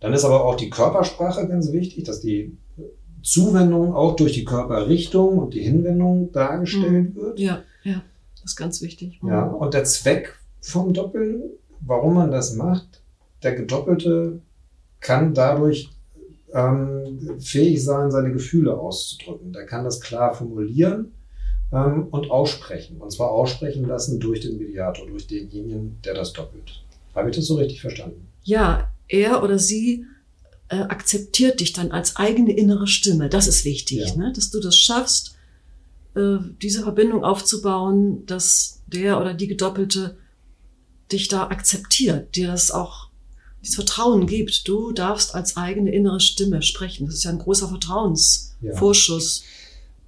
Dann 0.00 0.12
ist 0.12 0.24
aber 0.24 0.44
auch 0.44 0.56
die 0.56 0.70
Körpersprache 0.70 1.46
ganz 1.46 1.70
wichtig, 1.72 2.04
dass 2.04 2.20
die 2.20 2.56
Zuwendung 3.22 3.94
auch 3.94 4.16
durch 4.16 4.32
die 4.32 4.44
Körperrichtung 4.44 5.38
und 5.38 5.54
die 5.54 5.60
Hinwendung 5.62 6.32
dargestellt 6.32 7.14
Mhm. 7.14 7.16
wird. 7.16 7.38
Ja, 7.40 7.62
ja, 7.84 8.02
das 8.36 8.52
ist 8.52 8.56
ganz 8.56 8.80
wichtig. 8.82 9.18
Mhm. 9.22 9.28
Ja, 9.28 9.44
und 9.44 9.74
der 9.74 9.84
Zweck 9.84 10.34
vom 10.60 10.92
Doppeln, 10.92 11.42
warum 11.80 12.14
man 12.14 12.30
das 12.30 12.54
macht, 12.54 13.02
der 13.42 13.54
Gedoppelte 13.54 14.40
kann 15.00 15.34
dadurch 15.34 15.90
ähm, 16.54 17.36
fähig 17.40 17.84
sein, 17.84 18.10
seine 18.10 18.32
Gefühle 18.32 18.76
auszudrücken. 18.78 19.52
Der 19.52 19.66
kann 19.66 19.84
das 19.84 20.00
klar 20.00 20.34
formulieren 20.34 21.12
ähm, 21.72 22.06
und 22.10 22.30
aussprechen. 22.30 22.96
Und 23.00 23.12
zwar 23.12 23.30
aussprechen 23.30 23.86
lassen 23.86 24.18
durch 24.18 24.40
den 24.40 24.56
Mediator, 24.58 25.06
durch 25.06 25.26
denjenigen, 25.26 25.98
der 26.04 26.14
das 26.14 26.32
doppelt. 26.32 26.82
Habe 27.14 27.30
ich 27.30 27.36
das 27.36 27.46
so 27.46 27.56
richtig 27.56 27.80
verstanden? 27.80 28.26
Ja, 28.44 28.88
er 29.08 29.42
oder 29.42 29.58
sie 29.58 30.04
äh, 30.68 30.80
akzeptiert 30.80 31.60
dich 31.60 31.72
dann 31.72 31.92
als 31.92 32.16
eigene 32.16 32.52
innere 32.52 32.86
Stimme. 32.86 33.28
Das 33.28 33.46
ist 33.46 33.64
wichtig, 33.64 34.00
Ja. 34.08 34.16
ne? 34.16 34.32
dass 34.34 34.50
du 34.50 34.60
das 34.60 34.76
schaffst, 34.76 35.34
äh, 36.14 36.36
diese 36.62 36.82
Verbindung 36.82 37.24
aufzubauen, 37.24 38.26
dass 38.26 38.82
der 38.86 39.20
oder 39.20 39.34
die 39.34 39.46
Gedoppelte 39.48 40.16
dich 41.12 41.28
da 41.28 41.44
akzeptiert, 41.48 42.36
dir 42.36 42.48
das 42.48 42.70
auch 42.70 43.08
dieses 43.62 43.74
Vertrauen 43.76 44.26
gibt. 44.26 44.68
Du 44.68 44.92
darfst 44.92 45.34
als 45.34 45.56
eigene 45.56 45.92
innere 45.92 46.20
Stimme 46.20 46.62
sprechen. 46.62 47.06
Das 47.06 47.14
ist 47.16 47.24
ja 47.24 47.30
ein 47.30 47.38
großer 47.38 47.68
Vertrauensvorschuss. 47.68 49.44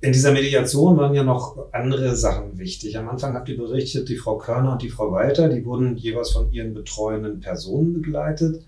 In 0.02 0.12
dieser 0.12 0.32
Mediation 0.32 0.96
waren 0.96 1.14
ja 1.14 1.22
noch 1.22 1.72
andere 1.72 2.16
Sachen 2.16 2.58
wichtig. 2.58 2.96
Am 2.96 3.08
Anfang 3.08 3.34
habt 3.34 3.48
ihr 3.50 3.58
berichtet, 3.58 4.08
die 4.08 4.16
Frau 4.16 4.38
Körner 4.38 4.72
und 4.72 4.82
die 4.82 4.88
Frau 4.88 5.12
Walter, 5.12 5.48
die 5.50 5.64
wurden 5.64 5.96
jeweils 5.96 6.30
von 6.30 6.50
ihren 6.52 6.72
betreuenden 6.72 7.40
Personen 7.40 7.92
begleitet. 7.92 8.64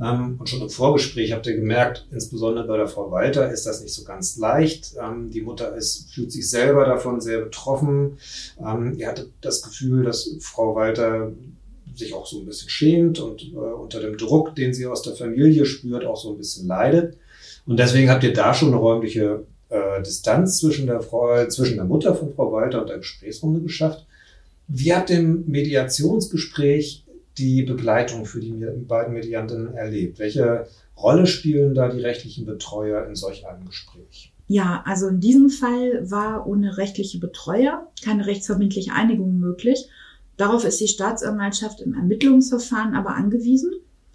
Ähm, 0.00 0.36
und 0.38 0.48
schon 0.48 0.62
im 0.62 0.70
Vorgespräch 0.70 1.32
habt 1.32 1.46
ihr 1.46 1.56
gemerkt, 1.56 2.06
insbesondere 2.10 2.66
bei 2.66 2.76
der 2.76 2.88
Frau 2.88 3.10
Walter 3.10 3.50
ist 3.50 3.66
das 3.66 3.82
nicht 3.82 3.94
so 3.94 4.04
ganz 4.04 4.36
leicht. 4.36 4.94
Ähm, 5.02 5.30
die 5.30 5.42
Mutter 5.42 5.74
ist, 5.76 6.10
fühlt 6.12 6.32
sich 6.32 6.48
selber 6.48 6.84
davon 6.84 7.20
sehr 7.20 7.40
betroffen. 7.40 8.18
Ähm, 8.58 8.94
ihr 8.98 9.08
hattet 9.08 9.30
das 9.40 9.62
Gefühl, 9.62 10.04
dass 10.04 10.36
Frau 10.40 10.74
Walter 10.74 11.32
sich 11.94 12.14
auch 12.14 12.26
so 12.26 12.40
ein 12.40 12.46
bisschen 12.46 12.70
schämt 12.70 13.20
und 13.20 13.42
äh, 13.52 13.56
unter 13.56 14.00
dem 14.00 14.16
Druck, 14.16 14.54
den 14.56 14.72
sie 14.72 14.86
aus 14.86 15.02
der 15.02 15.14
Familie 15.14 15.66
spürt, 15.66 16.04
auch 16.04 16.16
so 16.16 16.30
ein 16.30 16.38
bisschen 16.38 16.66
leidet. 16.66 17.18
Und 17.66 17.78
deswegen 17.78 18.10
habt 18.10 18.24
ihr 18.24 18.32
da 18.32 18.54
schon 18.54 18.68
eine 18.68 18.78
räumliche 18.78 19.44
äh, 19.68 20.02
Distanz 20.02 20.58
zwischen 20.58 20.86
der 20.86 21.02
Frau, 21.02 21.46
zwischen 21.48 21.76
der 21.76 21.84
Mutter 21.84 22.14
von 22.14 22.34
Frau 22.34 22.50
Walter 22.52 22.80
und 22.80 22.88
der 22.88 22.98
Gesprächsrunde 22.98 23.60
geschafft. 23.60 24.06
Wie 24.68 24.88
ihr 24.88 25.10
im 25.10 25.44
Mediationsgespräch 25.46 27.01
die 27.38 27.62
Begleitung 27.62 28.24
für 28.24 28.40
die 28.40 28.52
beiden 28.86 29.14
Mediantinnen 29.14 29.74
erlebt? 29.74 30.18
Welche 30.18 30.66
Rolle 30.96 31.26
spielen 31.26 31.74
da 31.74 31.88
die 31.88 32.00
rechtlichen 32.00 32.44
Betreuer 32.44 33.06
in 33.06 33.14
solch 33.14 33.46
einem 33.46 33.66
Gespräch? 33.66 34.32
Ja, 34.48 34.82
also 34.84 35.08
in 35.08 35.20
diesem 35.20 35.48
Fall 35.48 36.10
war 36.10 36.46
ohne 36.46 36.76
rechtliche 36.76 37.18
Betreuer 37.18 37.88
keine 38.04 38.26
rechtsverbindliche 38.26 38.92
Einigung 38.92 39.38
möglich. 39.38 39.88
Darauf 40.36 40.64
ist 40.64 40.80
die 40.80 40.88
Staatsanwaltschaft 40.88 41.80
im 41.80 41.94
Ermittlungsverfahren 41.94 42.94
aber 42.94 43.14
angewiesen. 43.14 43.70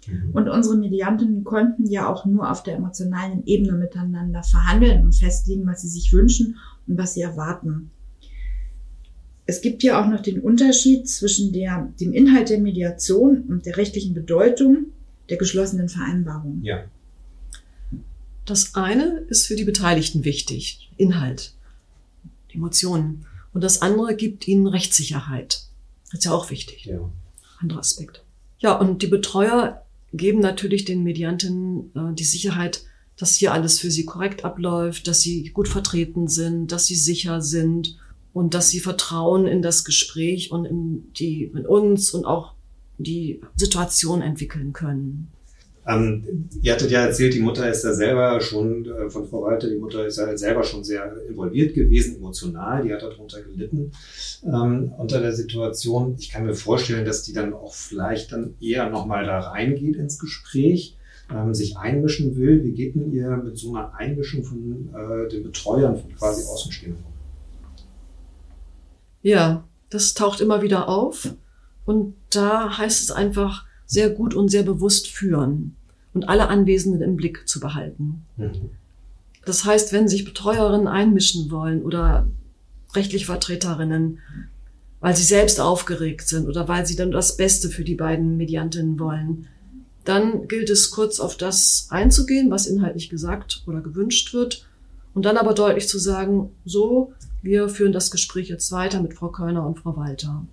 Mhm. 0.06 0.30
Und 0.32 0.48
unsere 0.48 0.76
Mediantinnen 0.76 1.44
konnten 1.44 1.86
ja 1.86 2.08
auch 2.08 2.24
nur 2.24 2.50
auf 2.50 2.62
der 2.62 2.76
emotionalen 2.76 3.44
Ebene 3.46 3.72
miteinander 3.72 4.42
verhandeln 4.42 5.04
und 5.04 5.14
festlegen, 5.14 5.66
was 5.66 5.82
sie 5.82 5.88
sich 5.88 6.12
wünschen 6.12 6.56
und 6.86 6.98
was 6.98 7.14
sie 7.14 7.22
erwarten. 7.22 7.90
Es 9.48 9.62
gibt 9.62 9.82
ja 9.82 9.98
auch 9.98 10.06
noch 10.06 10.20
den 10.20 10.40
Unterschied 10.40 11.08
zwischen 11.08 11.54
der, 11.54 11.90
dem 11.98 12.12
Inhalt 12.12 12.50
der 12.50 12.58
Mediation 12.58 13.44
und 13.48 13.64
der 13.64 13.78
rechtlichen 13.78 14.12
Bedeutung 14.12 14.88
der 15.30 15.38
geschlossenen 15.38 15.88
Vereinbarung. 15.88 16.60
Ja. 16.62 16.84
Das 18.44 18.74
eine 18.74 19.24
ist 19.30 19.46
für 19.46 19.56
die 19.56 19.64
Beteiligten 19.64 20.26
wichtig, 20.26 20.90
Inhalt, 20.98 21.54
Emotionen. 22.52 23.24
Und 23.54 23.64
das 23.64 23.80
andere 23.80 24.16
gibt 24.16 24.46
ihnen 24.46 24.66
Rechtssicherheit. 24.66 25.62
Das 26.10 26.18
ist 26.18 26.24
ja 26.26 26.32
auch 26.32 26.50
wichtig. 26.50 26.84
Ja. 26.84 27.10
Anderer 27.58 27.80
Aspekt. 27.80 28.22
Ja, 28.58 28.74
und 28.74 29.00
die 29.00 29.06
Betreuer 29.06 29.82
geben 30.12 30.40
natürlich 30.40 30.84
den 30.84 31.02
Medianten 31.04 31.90
äh, 31.94 32.12
die 32.12 32.24
Sicherheit, 32.24 32.82
dass 33.16 33.34
hier 33.34 33.54
alles 33.54 33.78
für 33.78 33.90
sie 33.90 34.04
korrekt 34.04 34.44
abläuft, 34.44 35.08
dass 35.08 35.22
sie 35.22 35.48
gut 35.54 35.68
vertreten 35.68 36.28
sind, 36.28 36.70
dass 36.70 36.84
sie 36.84 36.96
sicher 36.96 37.40
sind 37.40 37.96
und 38.38 38.54
dass 38.54 38.70
sie 38.70 38.78
Vertrauen 38.78 39.48
in 39.48 39.62
das 39.62 39.84
Gespräch 39.84 40.52
und 40.52 40.64
in 40.64 41.12
die, 41.14 41.42
in 41.42 41.66
uns 41.66 42.14
und 42.14 42.24
auch 42.24 42.54
die 42.98 43.40
Situation 43.56 44.22
entwickeln 44.22 44.72
können. 44.72 45.32
Ähm, 45.88 46.48
ihr 46.62 46.72
hattet 46.72 46.92
ja 46.92 47.06
erzählt, 47.06 47.34
die 47.34 47.40
Mutter 47.40 47.68
ist 47.68 47.82
ja 47.82 47.92
selber 47.92 48.40
schon, 48.40 48.86
äh, 48.86 49.10
von 49.10 49.26
Frau 49.26 49.42
Walter, 49.42 49.68
die 49.68 49.78
Mutter 49.78 50.06
ist 50.06 50.18
ja 50.18 50.36
selber 50.36 50.62
schon 50.62 50.84
sehr 50.84 51.16
involviert 51.28 51.74
gewesen, 51.74 52.18
emotional, 52.18 52.84
die 52.84 52.92
hat 52.92 53.02
darunter 53.02 53.42
gelitten 53.42 53.90
ähm, 54.44 54.92
unter 54.96 55.20
der 55.20 55.32
Situation. 55.32 56.14
Ich 56.16 56.30
kann 56.30 56.46
mir 56.46 56.54
vorstellen, 56.54 57.04
dass 57.04 57.24
die 57.24 57.32
dann 57.32 57.52
auch 57.54 57.74
vielleicht 57.74 58.30
dann 58.30 58.54
eher 58.60 58.88
nochmal 58.88 59.26
da 59.26 59.40
reingeht 59.40 59.96
ins 59.96 60.20
Gespräch, 60.20 60.96
ähm, 61.34 61.54
sich 61.54 61.76
einmischen 61.76 62.36
will. 62.36 62.62
Wie 62.62 62.72
geht 62.72 62.94
denn 62.94 63.10
ihr 63.10 63.30
mit 63.36 63.58
so 63.58 63.74
einer 63.74 63.94
Einmischung 63.94 64.44
von 64.44 64.90
äh, 64.94 65.28
den 65.28 65.42
Betreuern 65.42 65.96
von 65.96 66.14
quasi 66.14 66.44
Außenstehenden? 66.46 67.17
Ja, 69.22 69.64
das 69.90 70.14
taucht 70.14 70.40
immer 70.40 70.62
wieder 70.62 70.88
auf 70.88 71.34
und 71.84 72.14
da 72.30 72.76
heißt 72.76 73.02
es 73.02 73.10
einfach, 73.10 73.66
sehr 73.86 74.10
gut 74.10 74.34
und 74.34 74.50
sehr 74.50 74.62
bewusst 74.62 75.08
führen 75.08 75.74
und 76.12 76.28
alle 76.28 76.48
Anwesenden 76.48 77.00
im 77.00 77.16
Blick 77.16 77.48
zu 77.48 77.58
behalten. 77.58 78.26
Mhm. 78.36 78.70
Das 79.46 79.64
heißt, 79.64 79.92
wenn 79.94 80.08
sich 80.08 80.26
Betreuerinnen 80.26 80.86
einmischen 80.86 81.50
wollen 81.50 81.82
oder 81.82 82.28
rechtliche 82.94 83.26
Vertreterinnen, 83.26 84.18
weil 85.00 85.16
sie 85.16 85.24
selbst 85.24 85.60
aufgeregt 85.60 86.28
sind 86.28 86.48
oder 86.48 86.68
weil 86.68 86.84
sie 86.84 86.96
dann 86.96 87.10
das 87.10 87.36
Beste 87.36 87.70
für 87.70 87.84
die 87.84 87.94
beiden 87.94 88.36
Mediantinnen 88.36 88.98
wollen, 88.98 89.46
dann 90.04 90.48
gilt 90.48 90.70
es 90.70 90.90
kurz 90.90 91.20
auf 91.20 91.36
das 91.36 91.86
einzugehen, 91.90 92.50
was 92.50 92.66
inhaltlich 92.66 93.08
gesagt 93.08 93.62
oder 93.66 93.80
gewünscht 93.80 94.34
wird 94.34 94.66
und 95.14 95.24
dann 95.24 95.36
aber 95.36 95.54
deutlich 95.54 95.88
zu 95.88 95.98
sagen, 95.98 96.50
so, 96.64 97.12
wir 97.42 97.68
führen 97.68 97.92
das 97.92 98.10
Gespräch 98.10 98.48
jetzt 98.48 98.72
weiter 98.72 99.00
mit 99.00 99.14
Frau 99.14 99.28
Kölner 99.28 99.66
und 99.66 99.78
Frau 99.78 99.96
Walter. 99.96 100.44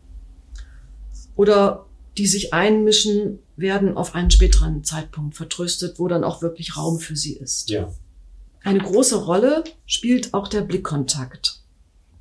Oder 1.36 1.86
die 2.17 2.28
sich 2.28 2.54
einmischen, 2.54 3.39
werden 3.58 3.98
auf 3.98 4.15
einen 4.15 4.32
späteren 4.32 4.84
Zeitpunkt 4.84 5.36
vertröstet, 5.36 6.00
wo 6.00 6.08
dann 6.08 6.24
auch 6.24 6.41
wirklich 6.41 6.78
Raum 6.78 7.00
für 7.00 7.15
sie 7.15 7.34
ist. 7.34 7.69
Ja. 7.69 7.91
Eine 8.63 8.80
große 8.80 9.26
Rolle 9.26 9.63
spielt 9.86 10.34
auch 10.34 10.48
der 10.48 10.62
Blickkontakt. 10.62 11.62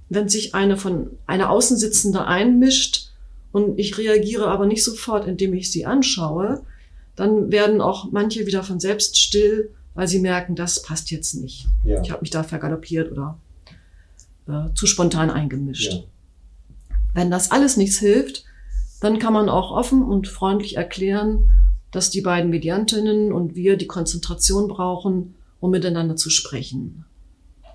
Wenn 0.09 0.29
sich 0.29 0.55
eine 0.55 0.77
von 0.77 1.11
einer 1.27 1.51
Außensitzende 1.51 2.27
einmischt 2.27 3.11
und 3.53 3.79
ich 3.79 3.97
reagiere 3.99 4.49
aber 4.49 4.67
nicht 4.67 4.85
sofort, 4.85 5.27
indem 5.27 5.55
ich 5.55 5.71
sie 5.71 5.87
anschaue, 5.87 6.63
dann 7.17 7.51
werden 7.51 7.81
auch 7.81 8.11
manche 8.11 8.47
wieder 8.47 8.63
von 8.63 8.81
selbst 8.81 9.19
still, 9.19 9.71
weil 9.95 10.09
sie 10.09 10.19
merken, 10.19 10.57
das 10.57 10.83
passt 10.83 11.11
jetzt 11.11 11.35
nicht. 11.35 11.67
Ja. 11.85 12.03
Ich 12.03 12.11
habe 12.11 12.21
mich 12.21 12.31
da 12.31 12.43
vergaloppiert 12.43 13.13
oder 13.13 13.39
äh, 14.49 14.73
zu 14.75 14.87
spontan 14.87 15.31
eingemischt. 15.31 15.93
Ja. 15.93 16.01
Wenn 17.15 17.31
das 17.31 17.51
alles 17.51 17.77
nichts 17.77 17.99
hilft, 17.99 18.45
dann 19.01 19.19
kann 19.19 19.33
man 19.33 19.49
auch 19.49 19.71
offen 19.71 20.03
und 20.03 20.29
freundlich 20.29 20.77
erklären, 20.77 21.51
dass 21.91 22.11
die 22.11 22.23
beiden 22.23 22.51
Mediantinnen 22.51 23.33
und 23.33 23.55
wir 23.55 23.77
die 23.77 23.87
Konzentration 23.87 24.69
brauchen, 24.69 25.35
um 25.61 25.71
miteinander 25.71 26.17
zu 26.17 26.31
sprechen. 26.31 27.05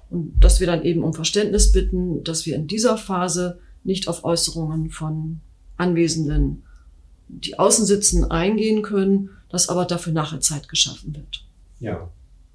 Und 0.10 0.44
dass 0.44 0.60
wir 0.60 0.68
dann 0.68 0.84
eben 0.84 1.04
um 1.04 1.14
Verständnis 1.14 1.72
bitten, 1.72 2.24
dass 2.24 2.46
wir 2.46 2.56
in 2.56 2.68
dieser 2.68 2.98
Phase 2.98 3.60
nicht 3.84 4.08
auf 4.08 4.26
Äußerungen 4.26 4.90
von 4.90 5.40
Anwesenden, 5.78 6.64
die 7.30 7.58
außen 7.58 7.86
sitzen, 7.86 8.30
eingehen 8.30 8.82
können, 8.82 9.30
dass 9.50 9.70
aber 9.70 9.86
dafür 9.86 10.14
nachher 10.14 10.42
Zeit 10.42 10.68
geschaffen 10.68 11.16
wird. 11.16 11.46
Ja. 11.80 12.10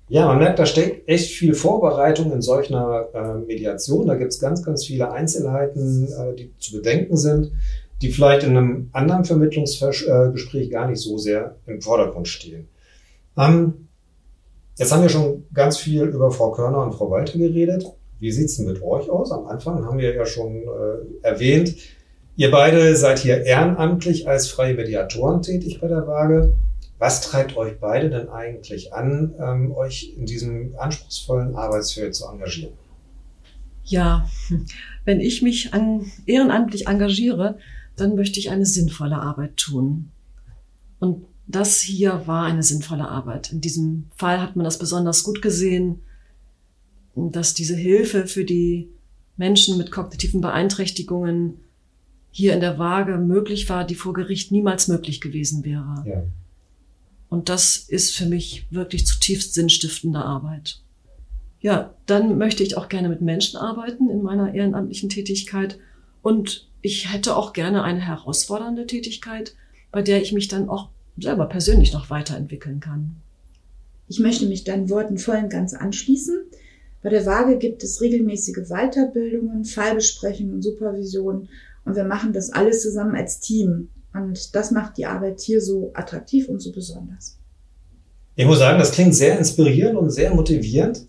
Ja, 0.09 0.27
man 0.27 0.39
merkt, 0.39 0.59
da 0.59 0.67
steckt 0.67 1.09
echt 1.09 1.31
viel 1.31 1.55
Vorbereitung 1.55 2.31
in 2.33 2.43
solch 2.43 2.69
einer 2.69 3.09
äh, 3.15 3.47
Mediation. 3.47 4.07
Da 4.07 4.17
gibt 4.17 4.33
es 4.33 4.39
ganz, 4.39 4.63
ganz 4.63 4.85
viele 4.85 5.11
Einzelheiten, 5.11 6.09
äh, 6.09 6.35
die 6.35 6.53
zu 6.59 6.77
bedenken 6.77 7.17
sind 7.17 7.53
die 8.05 8.11
vielleicht 8.11 8.45
in 8.45 8.57
einem 8.57 8.91
anderen 8.93 9.25
Vermittlungsgespräch 9.25 10.71
gar 10.71 10.89
nicht 10.89 11.01
so 11.01 11.17
sehr 11.19 11.57
im 11.67 11.81
Vordergrund 11.81 12.29
stehen. 12.29 12.69
Ähm, 13.37 13.89
jetzt 14.77 14.93
haben 14.93 15.03
wir 15.03 15.09
schon 15.09 15.45
ganz 15.55 15.79
viel 15.79 16.03
über 16.03 16.31
Frau 16.31 16.51
Körner 16.51 16.83
und 16.83 16.95
Frau 16.95 17.11
Walter 17.11 17.39
geredet. 17.39 17.87
Wie 18.21 18.31
sieht's 18.31 18.57
denn 18.57 18.67
mit 18.67 18.83
euch 18.83 19.09
aus? 19.11 19.33
Am 19.33 19.47
Anfang 19.47 19.85
haben 19.85 19.99
wir 19.99 20.15
ja 20.15 20.27
schon 20.27 20.57
äh, 20.57 21.27
erwähnt, 21.27 21.77
ihr 22.37 22.51
beide 22.51 22.95
seid 22.97 23.21
hier 23.21 23.45
ehrenamtlich 23.45 24.29
als 24.29 24.49
freie 24.49 24.75
Mediatoren 24.75 25.43
tätig 25.43 25.81
bei 25.81 25.89
der 25.89 26.07
Waage. 26.07 26.55
Was 27.05 27.21
treibt 27.21 27.55
euch 27.59 27.79
beide 27.81 28.09
denn 28.09 28.31
eigentlich 28.31 28.95
an, 28.95 29.35
ähm, 29.39 29.73
euch 29.73 30.15
in 30.17 30.25
diesem 30.25 30.75
anspruchsvollen 30.79 31.55
Arbeitsfeld 31.55 32.15
zu 32.15 32.25
engagieren? 32.25 32.73
Ja, 33.85 34.27
wenn 35.05 35.21
ich 35.21 35.43
mich 35.43 35.75
an, 35.75 36.11
ehrenamtlich 36.25 36.87
engagiere, 36.87 37.59
dann 37.95 38.15
möchte 38.15 38.41
ich 38.41 38.49
eine 38.49 38.65
sinnvolle 38.65 39.17
Arbeit 39.17 39.59
tun. 39.59 40.13
Und 40.99 41.27
das 41.47 41.83
hier 41.83 42.27
war 42.27 42.47
eine 42.47 42.63
sinnvolle 42.63 43.07
Arbeit. 43.07 43.53
In 43.53 43.61
diesem 43.61 44.07
Fall 44.17 44.41
hat 44.41 44.57
man 44.57 44.65
das 44.65 44.79
besonders 44.79 45.25
gut 45.25 45.43
gesehen, 45.43 46.01
dass 47.15 47.53
diese 47.53 47.77
Hilfe 47.77 48.27
für 48.27 48.47
die 48.47 48.89
Menschen 49.37 49.77
mit 49.77 49.91
kognitiven 49.91 50.41
Beeinträchtigungen 50.41 51.59
hier 52.31 52.55
in 52.55 52.61
der 52.61 52.79
Waage 52.79 53.19
möglich 53.19 53.69
war, 53.69 53.85
die 53.85 53.95
vor 53.95 54.15
Gericht 54.15 54.53
niemals 54.53 54.89
möglich 54.89 55.21
gewesen 55.21 55.67
wäre. 55.67 56.03
Ja. 56.07 56.23
Und 57.35 57.49
das 57.49 57.79
ist 57.79 58.15
für 58.15 58.27
mich 58.27 58.65
wirklich 58.71 59.09
zutiefst 59.09 59.55
sinnstiftende 59.55 60.21
Arbeit. 60.21 60.79
Ja, 61.61 61.93
dann 62.07 62.39
möchte 62.39 62.63
ich 62.63 62.77
auch 62.77 62.89
gerne 62.89 63.09
mit 63.09 63.23
Menschen 63.23 63.57
arbeiten 63.57 64.09
in 64.09 64.23
meiner 64.23 64.55
ehrenamtlichen 64.55 65.09
Tätigkeit 65.09 65.81
und 66.23 66.69
ich 66.81 67.13
hätte 67.13 67.35
auch 67.35 67.53
gerne 67.53 67.83
eine 67.83 67.99
herausfordernde 67.99 68.87
Tätigkeit, 68.87 69.57
bei 69.91 70.01
der 70.01 70.23
ich 70.23 70.33
mich 70.33 70.47
dann 70.47 70.69
auch 70.69 70.91
selber 71.19 71.47
persönlich 71.47 71.93
noch 71.93 72.09
weiterentwickeln 72.09 72.79
kann. 72.79 73.17
Ich 74.07 74.21
möchte 74.21 74.47
mich 74.47 74.63
deinen 74.63 74.89
Worten 74.89 75.19
voll 75.19 75.39
und 75.39 75.51
ganz 75.51 75.75
anschließen. 75.75 76.37
Bei 77.03 77.11
der 77.11 77.27
Waage 77.27 77.59
gibt 77.59 77.83
es 77.83 78.01
regelmäßige 78.01 78.69
Weiterbildungen, 78.69 79.65
Fallbesprechungen 79.65 80.55
und 80.55 80.63
Supervisionen 80.63 81.49
und 81.85 81.97
wir 81.97 82.05
machen 82.05 82.33
das 82.33 82.51
alles 82.51 82.83
zusammen 82.83 83.17
als 83.17 83.41
Team. 83.41 83.89
Und 84.15 84.55
das 84.55 84.71
macht 84.71 84.97
die 84.97 85.07
Arbeit 85.07 85.41
hier 85.41 85.61
so 85.61 85.91
attraktiv 85.95 86.49
und 86.49 86.61
so 86.61 86.73
besonders. 86.73 87.39
Ich 88.37 88.47
muss 88.47 88.59
sagen, 88.59 88.79
das 88.79 88.93
klingt 88.93 89.15
sehr 89.15 89.39
inspirierend 89.39 89.97
und 89.97 90.11
sehr 90.11 90.35
motivierend. 90.35 91.05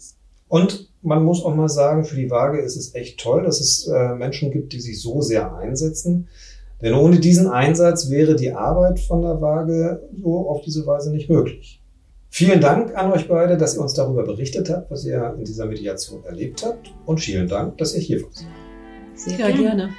Und 0.47 0.89
man 1.01 1.23
muss 1.23 1.43
auch 1.43 1.55
mal 1.55 1.69
sagen, 1.69 2.03
für 2.03 2.15
die 2.15 2.29
Waage 2.29 2.59
ist 2.59 2.75
es 2.75 2.95
echt 2.95 3.19
toll, 3.19 3.43
dass 3.43 3.59
es 3.59 3.87
äh, 3.87 4.15
Menschen 4.15 4.51
gibt, 4.51 4.73
die 4.73 4.79
sich 4.79 5.01
so 5.01 5.21
sehr 5.21 5.55
einsetzen. 5.55 6.27
Denn 6.81 6.93
ohne 6.93 7.19
diesen 7.19 7.47
Einsatz 7.47 8.09
wäre 8.09 8.35
die 8.35 8.51
Arbeit 8.51 8.99
von 8.99 9.21
der 9.21 9.39
Waage 9.41 10.07
so 10.21 10.49
auf 10.49 10.61
diese 10.61 10.85
Weise 10.85 11.11
nicht 11.11 11.29
möglich. 11.29 11.81
Vielen 12.29 12.59
Dank 12.59 12.95
an 12.97 13.11
euch 13.13 13.27
beide, 13.27 13.55
dass 13.55 13.75
ihr 13.75 13.81
uns 13.81 13.93
darüber 13.93 14.23
berichtet 14.23 14.69
habt, 14.69 14.91
was 14.91 15.05
ihr 15.05 15.35
in 15.37 15.45
dieser 15.45 15.67
Mediation 15.67 16.23
erlebt 16.25 16.65
habt. 16.65 16.93
Und 17.05 17.21
vielen 17.21 17.47
Dank, 17.47 17.77
dass 17.77 17.95
ihr 17.95 18.01
hier 18.01 18.23
wart. 18.23 18.45
Sehr 19.15 19.37
gerne. 19.37 19.57
gerne. 19.57 19.89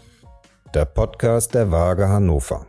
der 0.73 0.85
Podcast 0.85 1.53
der 1.53 1.69
Waage 1.71 2.07
Hannover. 2.07 2.67